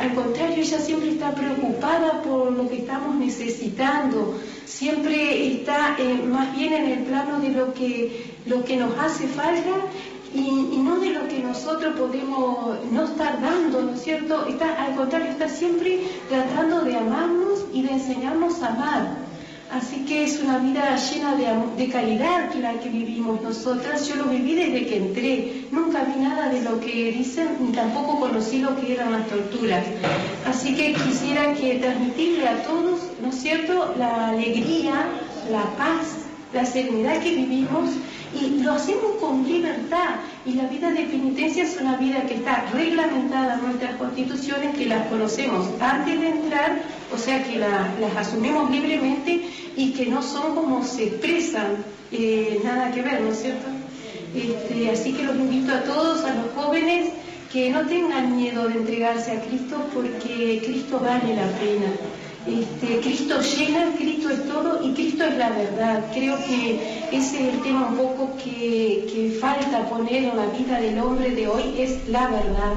[0.00, 4.38] al contrario, ella siempre está preocupada por lo que estamos necesitando.
[4.64, 9.26] siempre está eh, más bien en el plano de lo que, lo que nos hace
[9.28, 9.74] falta
[10.34, 14.46] y, no de lo que nosotros podemos no estar dando, ¿no es cierto?
[14.78, 19.31] Al contrario, está siempre tratando de amarnos y de enseñarnos a amar.
[19.72, 21.46] Así que es una vida llena de,
[21.82, 24.06] de calidad la que vivimos nosotras.
[24.06, 25.64] Yo lo viví desde que entré.
[25.70, 29.86] Nunca vi nada de lo que dicen, ni tampoco conocí lo que eran las torturas.
[30.46, 35.06] Así que quisiera que transmitirle a todos, ¿no es cierto?, la alegría,
[35.50, 36.18] la paz,
[36.52, 37.92] la serenidad que vivimos
[38.40, 40.16] y lo hacemos con libertad.
[40.44, 44.86] Y la vida de penitencia es una vida que está reglamentada en nuestras constituciones, que
[44.86, 46.82] las conocemos antes de entrar,
[47.14, 52.90] o sea que las asumimos libremente y que no son como se expresan, eh, nada
[52.90, 53.68] que ver, ¿no es cierto?
[54.34, 57.10] Este, así que los invito a todos, a los jóvenes,
[57.52, 61.92] que no tengan miedo de entregarse a Cristo porque Cristo vale la pena.
[62.46, 66.04] Este, Cristo llena, Cristo es todo y Cristo es la verdad.
[66.12, 70.98] Creo que ese es el tema un poco que, falta poner en la vida del
[70.98, 72.74] hombre de hoy, es la verdad.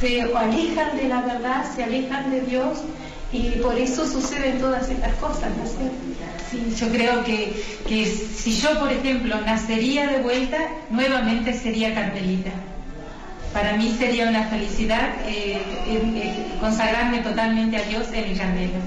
[0.00, 2.78] Se alejan de la verdad, se alejan de Dios
[3.32, 6.76] y por eso suceden todas estas cosas, ¿no es cierto?
[6.78, 10.58] Yo creo que, si yo, por ejemplo, nacería de vuelta,
[10.90, 12.50] nuevamente sería carmelita.
[13.52, 15.58] Para mí sería una felicidad eh,
[16.60, 18.78] consagrarme totalmente a Dios en el candela.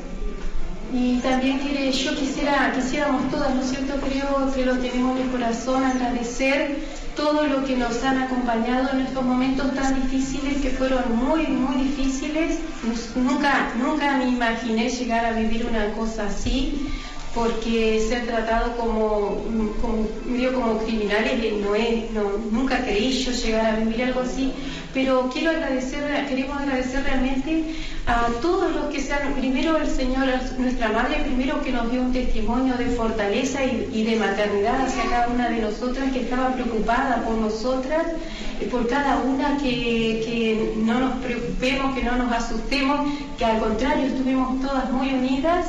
[0.93, 3.93] Y también quiere, yo quisiera, quisiéramos todas, ¿no es cierto?
[4.05, 6.79] Creo que lo tenemos en el corazón, agradecer
[7.15, 11.83] todo lo que nos han acompañado en estos momentos tan difíciles, que fueron muy, muy
[11.83, 12.59] difíciles.
[13.15, 16.89] Nunca, nunca me imaginé llegar a vivir una cosa así
[17.34, 19.41] porque ser tratado como,
[19.82, 24.51] como medio como criminales no es, no, nunca creí yo llegar a vivir algo así,
[24.93, 27.75] pero quiero agradecer, queremos agradecer realmente
[28.05, 30.27] a todos los que sean, primero el Señor,
[30.57, 35.29] nuestra Madre, primero que nos dio un testimonio de fortaleza y, de maternidad hacia cada
[35.29, 38.07] una de nosotras, que estaba preocupada por nosotras,
[38.69, 43.07] por cada una, que, que no nos preocupemos, que no nos asustemos,
[43.38, 45.67] que al contrario estuvimos todas muy unidas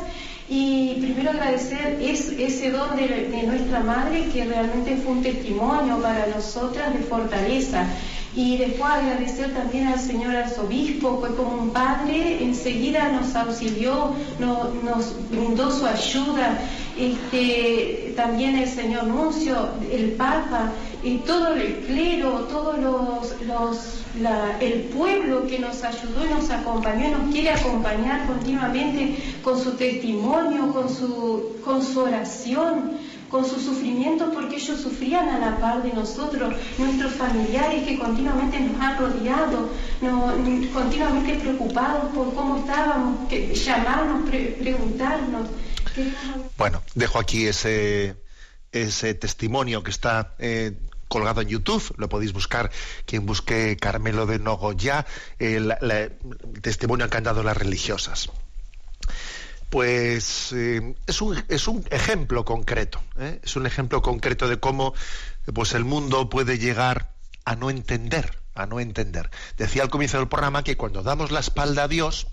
[0.54, 6.92] y primero agradecer ese don de, nuestra madre que realmente fue un testimonio para nosotras
[6.92, 7.86] de fortaleza.
[8.34, 15.30] Y después agradecer también al señor arzobispo, fue como un padre, enseguida nos auxilió, nos
[15.30, 16.58] brindó su ayuda.
[16.98, 20.72] Este, también el señor Nuncio, el Papa,
[21.02, 24.02] y todo el clero, todos los, los
[24.60, 29.72] el pueblo que nos ayudó y nos acompañó y nos quiere acompañar continuamente con su
[29.72, 32.92] testimonio, con su, con su oración,
[33.32, 38.60] con su sufrimiento, porque ellos sufrían a la par de nosotros, nuestros familiares que continuamente
[38.60, 39.70] nos han rodeado,
[40.74, 45.48] continuamente preocupados por cómo estábamos, que, llamarnos, preguntarnos.
[46.58, 48.16] Bueno, dejo aquí ese,
[48.70, 50.74] ese testimonio que está eh,
[51.08, 52.70] colgado en YouTube, lo podéis buscar,
[53.06, 55.06] quien busque Carmelo de Nogoya,
[55.38, 55.74] el,
[56.60, 58.28] testimonio que han dado las religiosas.
[59.72, 63.40] Pues eh, es, un, es, un, ejemplo concreto, ¿eh?
[63.42, 64.92] es un ejemplo concreto de cómo
[65.54, 67.14] pues el mundo puede llegar
[67.46, 69.30] a no entender, a no entender.
[69.56, 72.26] Decía al comienzo del programa que cuando damos la espalda a Dios,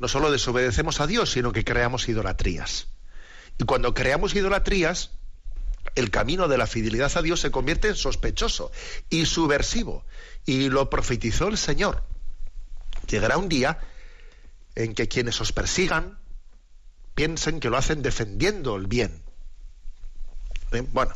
[0.00, 2.88] no solo desobedecemos a Dios, sino que creamos idolatrías.
[3.56, 5.12] Y cuando creamos idolatrías,
[5.94, 8.72] el camino de la fidelidad a Dios se convierte en sospechoso
[9.10, 10.04] y subversivo.
[10.44, 12.02] Y lo profetizó el Señor.
[13.06, 13.78] Llegará un día
[14.74, 16.18] en que quienes os persigan
[17.14, 19.22] piensen que lo hacen defendiendo el bien.
[20.72, 20.86] ¿Eh?
[20.92, 21.12] Bueno,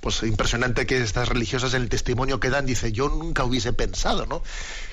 [0.00, 4.26] pues impresionante que estas religiosas en el testimonio que dan, dice, yo nunca hubiese pensado,
[4.26, 4.42] ¿no?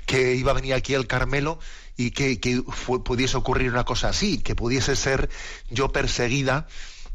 [0.05, 1.59] Que iba a venir aquí el Carmelo
[1.97, 2.63] y que,
[3.03, 5.29] pudiese ocurrir una cosa así, que pudiese ser
[5.69, 6.67] yo perseguida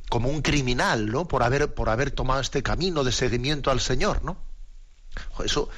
[0.08, 1.28] como un criminal, ¿no?
[1.28, 4.36] Por haber, por haber tomado este camino de seguimiento al Señor, ¿no?
[5.44, 5.68] Eso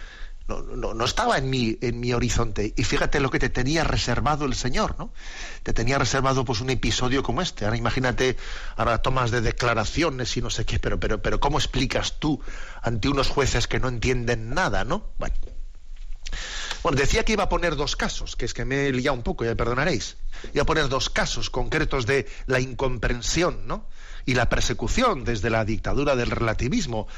[0.59, 2.73] no, no, estaba en mi, en mi horizonte.
[2.77, 5.13] Y fíjate lo que te tenía reservado el Señor, ¿no?
[5.63, 7.65] Te tenía reservado pues un episodio como este.
[7.65, 8.37] Ahora imagínate,
[8.77, 12.41] ahora tomas de declaraciones y no sé qué, pero, pero, pero ¿cómo explicas tú
[12.83, 15.11] ante unos jueces que no entienden nada, ¿no?
[15.19, 15.35] Bueno.
[16.83, 19.23] Bueno, decía que iba a poner dos casos, que es que me he liado un
[19.23, 20.17] poco, ya perdonaréis.
[20.55, 23.87] Iba a poner dos casos concretos de la incomprensión, ¿no?
[24.27, 27.09] y la persecución desde la dictadura del relativismo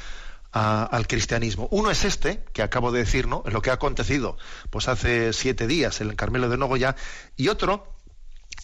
[0.53, 1.67] al cristianismo.
[1.71, 3.43] Uno es este, que acabo de decir, ¿no?
[3.45, 4.37] lo que ha acontecido
[4.69, 6.95] pues hace siete días en el Carmelo de Nogoya,
[7.35, 7.95] y otro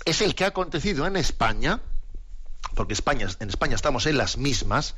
[0.06, 1.82] es el que ha acontecido en España,
[2.76, 4.96] porque España, en España estamos en las mismas,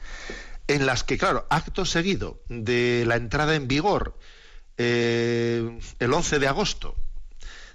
[0.68, 4.18] en las que, claro, acto seguido de la entrada en vigor
[4.78, 6.96] eh, el 11 de agosto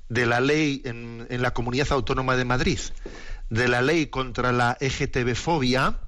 [0.09, 2.79] de la ley en, en la Comunidad Autónoma de Madrid
[3.51, 6.01] de la ley contra la EGTB-fobia,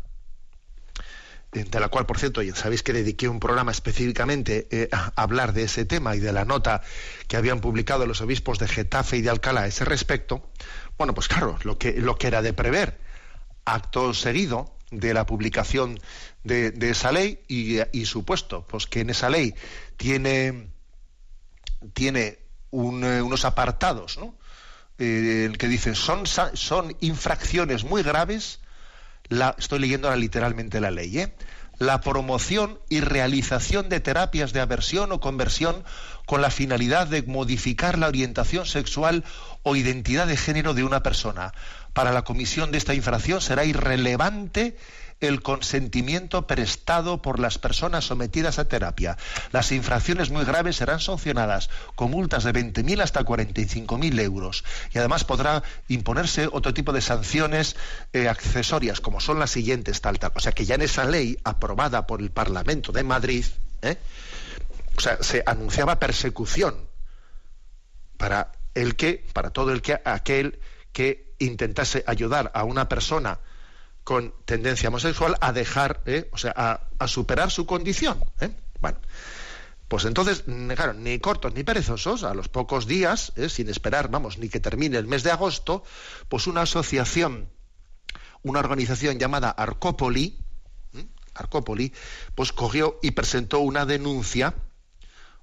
[1.53, 5.55] de la cual, por cierto, ya sabéis que dediqué un programa específicamente eh, a hablar
[5.55, 6.83] de ese tema y de la nota
[7.27, 10.51] que habían publicado los obispos de Getafe y de Alcalá a ese respecto,
[10.99, 12.99] bueno, pues claro, lo que, lo que era de prever,
[13.65, 15.99] acto seguido de la publicación
[16.45, 19.55] de, esa ley y, supuesto, pues que en esa ley
[19.97, 20.71] tiene,
[21.95, 22.39] tiene
[22.71, 24.35] unos apartados, ¿no?
[24.99, 28.61] eh, que dice son, son infracciones muy graves,
[29.29, 31.35] la, estoy leyendo literalmente la ley, ¿eh?
[31.79, 35.85] la promoción y realización de terapias de aversión o conversión
[36.27, 39.25] con la finalidad de modificar la orientación sexual
[39.63, 41.53] o identidad de género de una persona.
[41.93, 44.77] Para la comisión de esta infracción será irrelevante
[45.21, 49.17] el consentimiento prestado por las personas sometidas a terapia.
[49.53, 54.65] Las infracciones muy graves serán sancionadas con multas de 20.000 hasta 45.000 euros.
[54.93, 57.77] Y además podrá imponerse otro tipo de sanciones
[58.13, 60.33] eh, accesorias, como son las siguientes, tal, tal.
[60.35, 63.45] O sea que ya en esa ley aprobada por el Parlamento de Madrid,
[63.83, 63.99] ¿eh?
[64.97, 66.89] o sea, se anunciaba persecución
[68.17, 70.61] para el que, para todo el que, aquel
[70.93, 73.39] que intentase ayudar a una persona
[74.09, 76.31] con tendencia homosexual a dejar, ¿eh?
[76.33, 78.19] o sea, a, superar su condición.
[78.41, 78.49] ¿eh?
[78.81, 78.97] Bueno,
[79.87, 80.45] pues entonces,
[80.75, 83.51] claro, ni cortos ni perezosos, a los pocos días, ¿eh?
[83.51, 85.85] sin esperar, vamos, ni que termine el mes de agosto,
[86.31, 87.51] pues una asociación,
[88.43, 90.39] una organización llamada Arcópoli,
[91.35, 91.93] Arcópoli,
[92.35, 94.55] pues cogió y presentó una denuncia,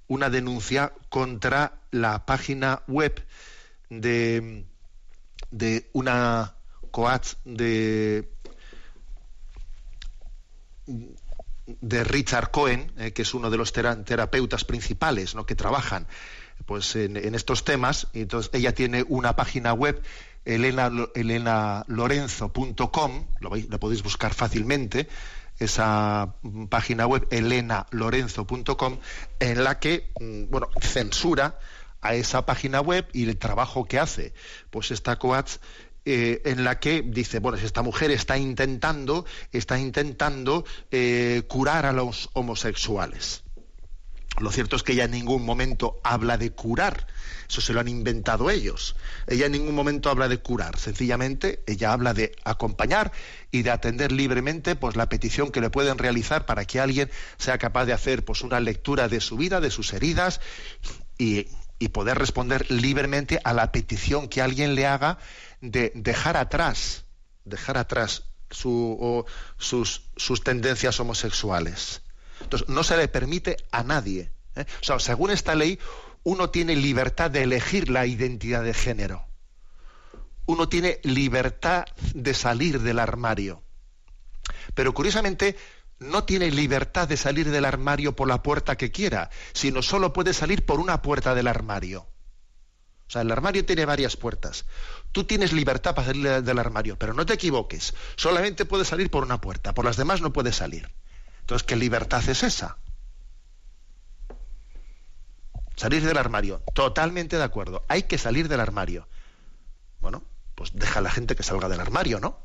[0.07, 3.24] una denuncia contra la página web
[3.91, 4.66] de,
[5.51, 6.55] de una
[6.89, 8.34] coat de
[11.67, 15.45] de Richard Cohen, eh, que es uno de los terapeutas principales ¿no?
[15.45, 16.07] que trabajan
[16.65, 18.07] pues, en, estos temas.
[18.13, 20.01] Entonces ella tiene una página web,
[20.45, 25.07] elena, elenalorenzo.com, lo, lo podéis buscar fácilmente,
[25.57, 26.36] esa
[26.69, 28.99] página web elenalorenzo.com,
[29.39, 31.57] en la que mm, bueno, censura
[32.01, 34.33] a esa página web y el trabajo que hace
[34.69, 35.53] pues esta coach
[36.06, 41.93] eh, en la que dice, bueno, esta mujer está intentando, está intentando eh, curar a
[41.93, 43.43] los homosexuales.
[44.39, 47.08] Lo cierto es que ella en ningún momento habla de curar,
[47.49, 48.95] eso se lo han inventado ellos.
[49.28, 53.12] Ella en ningún momento habla de curar, sencillamente ella habla de acompañar
[53.49, 57.58] y de atender libremente pues la petición que le pueden realizar para que alguien sea
[57.58, 60.41] capaz de hacer pues una lectura de su vida, de sus heridas
[61.18, 61.47] y,
[61.80, 65.18] y poder responder libremente a la petición que alguien le haga
[65.72, 67.05] de dejar atrás,
[67.43, 69.26] dejar atrás sus,
[70.16, 72.01] sus, tendencias homosexuales.
[72.41, 74.32] Entonces, no se le permite a nadie.
[74.55, 74.66] ¿eh?
[74.82, 75.80] O sea, según esta ley,
[76.24, 79.28] uno tiene libertad de elegir la identidad de género.
[80.45, 83.63] Uno tiene libertad de salir del armario.
[84.74, 85.57] Pero curiosamente,
[85.99, 90.34] no tiene libertad de salir del armario por la puerta que quiera, sino solo puede
[90.34, 92.07] salir por una puerta del armario.
[93.07, 94.66] O sea, el armario tiene varias puertas.
[95.16, 97.93] Tú tienes libertad para salir del armario, pero no te equivoques.
[98.18, 100.91] Solamente puedes salir por una puerta, por las demás no puedes salir.
[101.39, 102.80] Entonces, ¿qué libertad es esa?
[105.78, 106.63] Salir del armario.
[106.74, 107.86] Totalmente de acuerdo.
[107.88, 109.07] Hay que salir del armario.
[110.01, 110.22] Bueno,
[110.53, 112.38] pues deja a la gente que salga del armario, ¿no?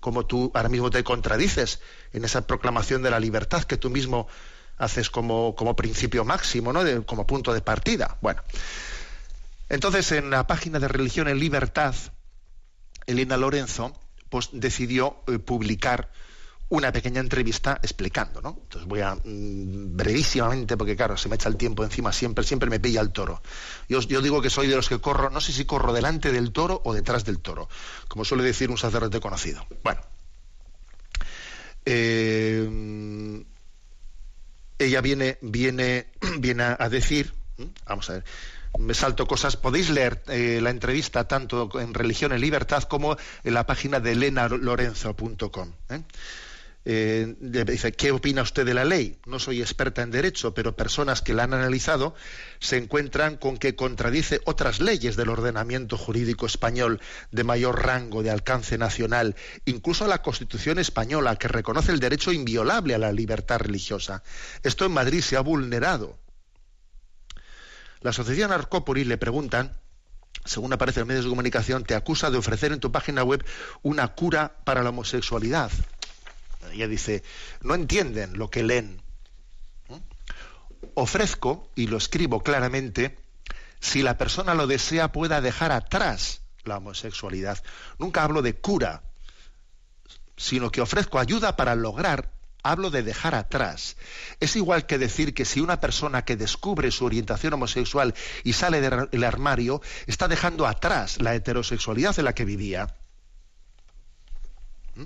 [0.00, 1.80] Como tú ahora mismo te contradices
[2.12, 4.28] en esa proclamación de la libertad que tú mismo
[4.76, 7.06] haces como, como principio máximo, ¿no?
[7.06, 8.18] como punto de partida.
[8.20, 8.42] Bueno.
[9.68, 11.94] Entonces, en la página de Religión en Libertad,
[13.06, 13.92] Elena Lorenzo
[14.28, 16.10] pues, decidió eh, publicar
[16.70, 18.58] una pequeña entrevista explicando, ¿no?
[18.62, 22.68] Entonces voy a mm, brevísimamente, porque claro, se me echa el tiempo encima siempre, siempre
[22.68, 23.40] me pilla el toro.
[23.88, 26.82] Yo, digo que soy de los que corro, no sé si corro delante del toro
[26.84, 27.68] o detrás del toro,
[28.08, 29.66] como suele decir un sacerdote conocido.
[29.82, 30.02] Bueno,
[31.86, 33.44] eh,
[34.78, 36.08] ella viene, viene,
[36.38, 37.32] viene a decir,
[37.86, 38.24] vamos a ver,
[38.78, 39.56] me salto cosas.
[39.56, 44.14] Podéis leer eh, la entrevista tanto en Religión en Libertad como en la página de
[44.14, 45.72] lenalorenzo.com.
[45.90, 46.02] ¿eh?
[46.90, 49.18] Eh, dice, ¿qué opina usted de la ley?
[49.26, 52.14] No soy experta en derecho, pero personas que la han analizado
[52.60, 56.98] se encuentran con que contradice otras leyes del ordenamiento jurídico español
[57.30, 62.94] de mayor rango de alcance nacional, incluso la Constitución española, que reconoce el derecho inviolable
[62.94, 64.22] a la libertad religiosa.
[64.62, 66.16] Esto en Madrid se ha vulnerado
[68.00, 69.78] la asociación Arcópolis le preguntan,
[70.44, 73.44] según aparece en medios de comunicación, te acusa de ofrecer en tu página web
[73.82, 75.70] una cura para la homosexualidad.
[76.72, 77.22] Ella dice,
[77.62, 79.02] no entienden lo que leen.
[80.94, 83.18] Ofrezco, y lo escribo claramente,
[83.80, 87.62] si la persona lo desea pueda dejar atrás la homosexualidad.
[87.98, 89.02] Nunca hablo de cura,
[90.36, 92.32] sino que ofrezco ayuda para lograr,
[92.62, 93.96] hablo de dejar atrás.
[94.40, 98.80] Es igual que decir que si una persona que descubre su orientación homosexual y sale
[98.80, 102.94] del armario, está dejando atrás la heterosexualidad en la que vivía.
[104.94, 105.04] ¿Mm?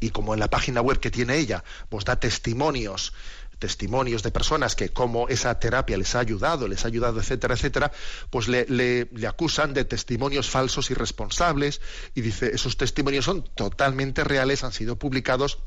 [0.00, 3.12] Y como en la página web que tiene ella, pues da testimonios
[3.58, 7.92] testimonios de personas que como esa terapia les ha ayudado, les ha ayudado, etcétera, etcétera,
[8.28, 11.80] pues le, le, acusan de testimonios falsos y responsables
[12.14, 15.58] y dice, esos testimonios son totalmente reales, han sido publicados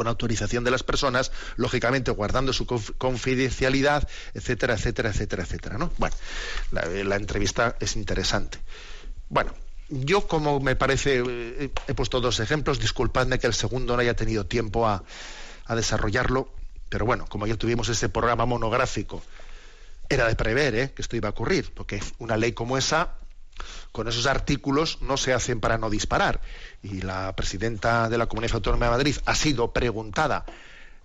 [0.00, 5.76] con autorización de las personas, lógicamente guardando su confidencialidad, etcétera, etcétera, etcétera, etcétera.
[5.76, 5.92] ¿no?
[5.98, 6.16] Bueno,
[6.72, 8.56] la, entrevista es interesante.
[9.28, 9.52] Bueno,
[9.90, 14.16] yo como me parece, eh, he puesto dos ejemplos, disculpadme que el segundo no haya
[14.16, 15.04] tenido tiempo a,
[15.66, 16.50] a desarrollarlo,
[16.88, 19.22] pero bueno, como ya tuvimos ese programa monográfico,
[20.08, 20.92] era de prever ¿eh?
[20.96, 23.18] que esto iba a ocurrir, porque una ley como esa,
[23.92, 26.40] con esos artículos, no se hacen para no disparar.
[26.82, 30.44] Y la presidenta de la Comunidad Autónoma de Madrid ha sido preguntada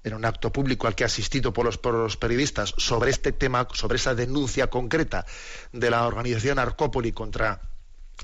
[0.05, 3.97] en un acto público al que ha asistido por los, periodistas sobre este tema, sobre
[3.97, 5.25] esa denuncia concreta
[5.73, 7.59] de la organización Arcópoli contra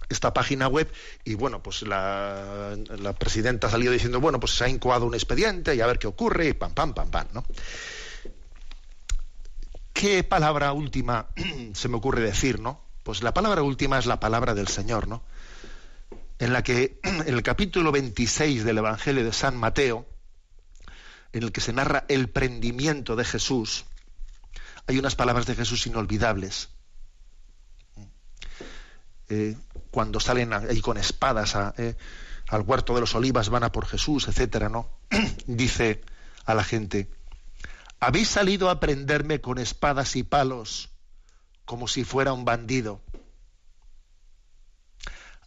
[0.08, 0.92] esta página web
[1.24, 2.78] y bueno, pues la,
[3.18, 6.08] presidenta ha salido diciendo, bueno, pues se ha incoado un expediente y a ver qué
[6.08, 7.44] ocurre y pam, pam, pam, pam, ¿no?
[9.92, 11.28] ¿Qué palabra última
[11.74, 12.91] se me ocurre decir, no?
[13.04, 15.24] Pues la palabra última es la palabra del Señor, ¿no?
[16.38, 20.06] En la que en el capítulo 26 del Evangelio de San Mateo,
[21.34, 23.86] en el que se narra el prendimiento de Jesús,
[24.88, 26.70] hay unas palabras de Jesús inolvidables.
[29.30, 29.56] Eh,
[29.92, 31.96] cuando salen ahí con espadas eh,
[32.50, 34.90] al huerto de los olivas, van a por Jesús, etcétera, ¿no?
[35.48, 36.02] Dice
[36.46, 37.10] a la gente,
[38.00, 40.91] habéis salido a prenderme con espadas y palos
[41.66, 43.02] como si fuera un bandido.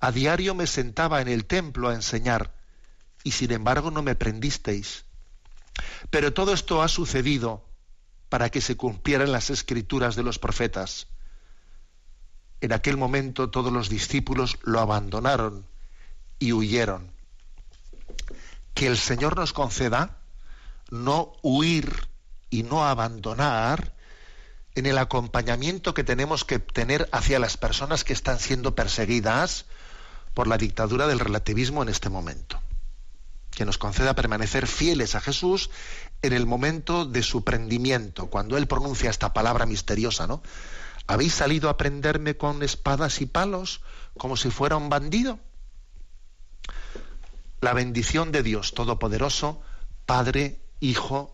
[0.00, 2.54] A diario me sentaba en el templo a enseñar
[3.22, 5.04] y sin embargo no me prendisteis.
[6.10, 7.64] Pero todo esto ha sucedido
[8.28, 11.06] para que se cumplieran las escrituras de los profetas.
[12.60, 15.66] En aquel momento todos los discípulos lo abandonaron
[16.38, 17.12] y huyeron.
[18.74, 20.18] Que el Señor nos conceda
[20.90, 22.08] no huir
[22.50, 23.93] y no abandonar
[24.74, 29.66] en el acompañamiento que tenemos que tener hacia las personas que están siendo perseguidas
[30.34, 32.60] por la dictadura del relativismo en este momento.
[33.52, 35.70] Que nos conceda permanecer fieles a Jesús
[36.22, 40.42] en el momento de su prendimiento, cuando Él pronuncia esta palabra misteriosa, ¿no?
[41.06, 43.82] ¿Habéis salido a prenderme con espadas y palos
[44.16, 45.38] como si fuera un bandido?
[47.60, 49.60] La bendición de Dios Todopoderoso,
[50.06, 51.33] Padre, Hijo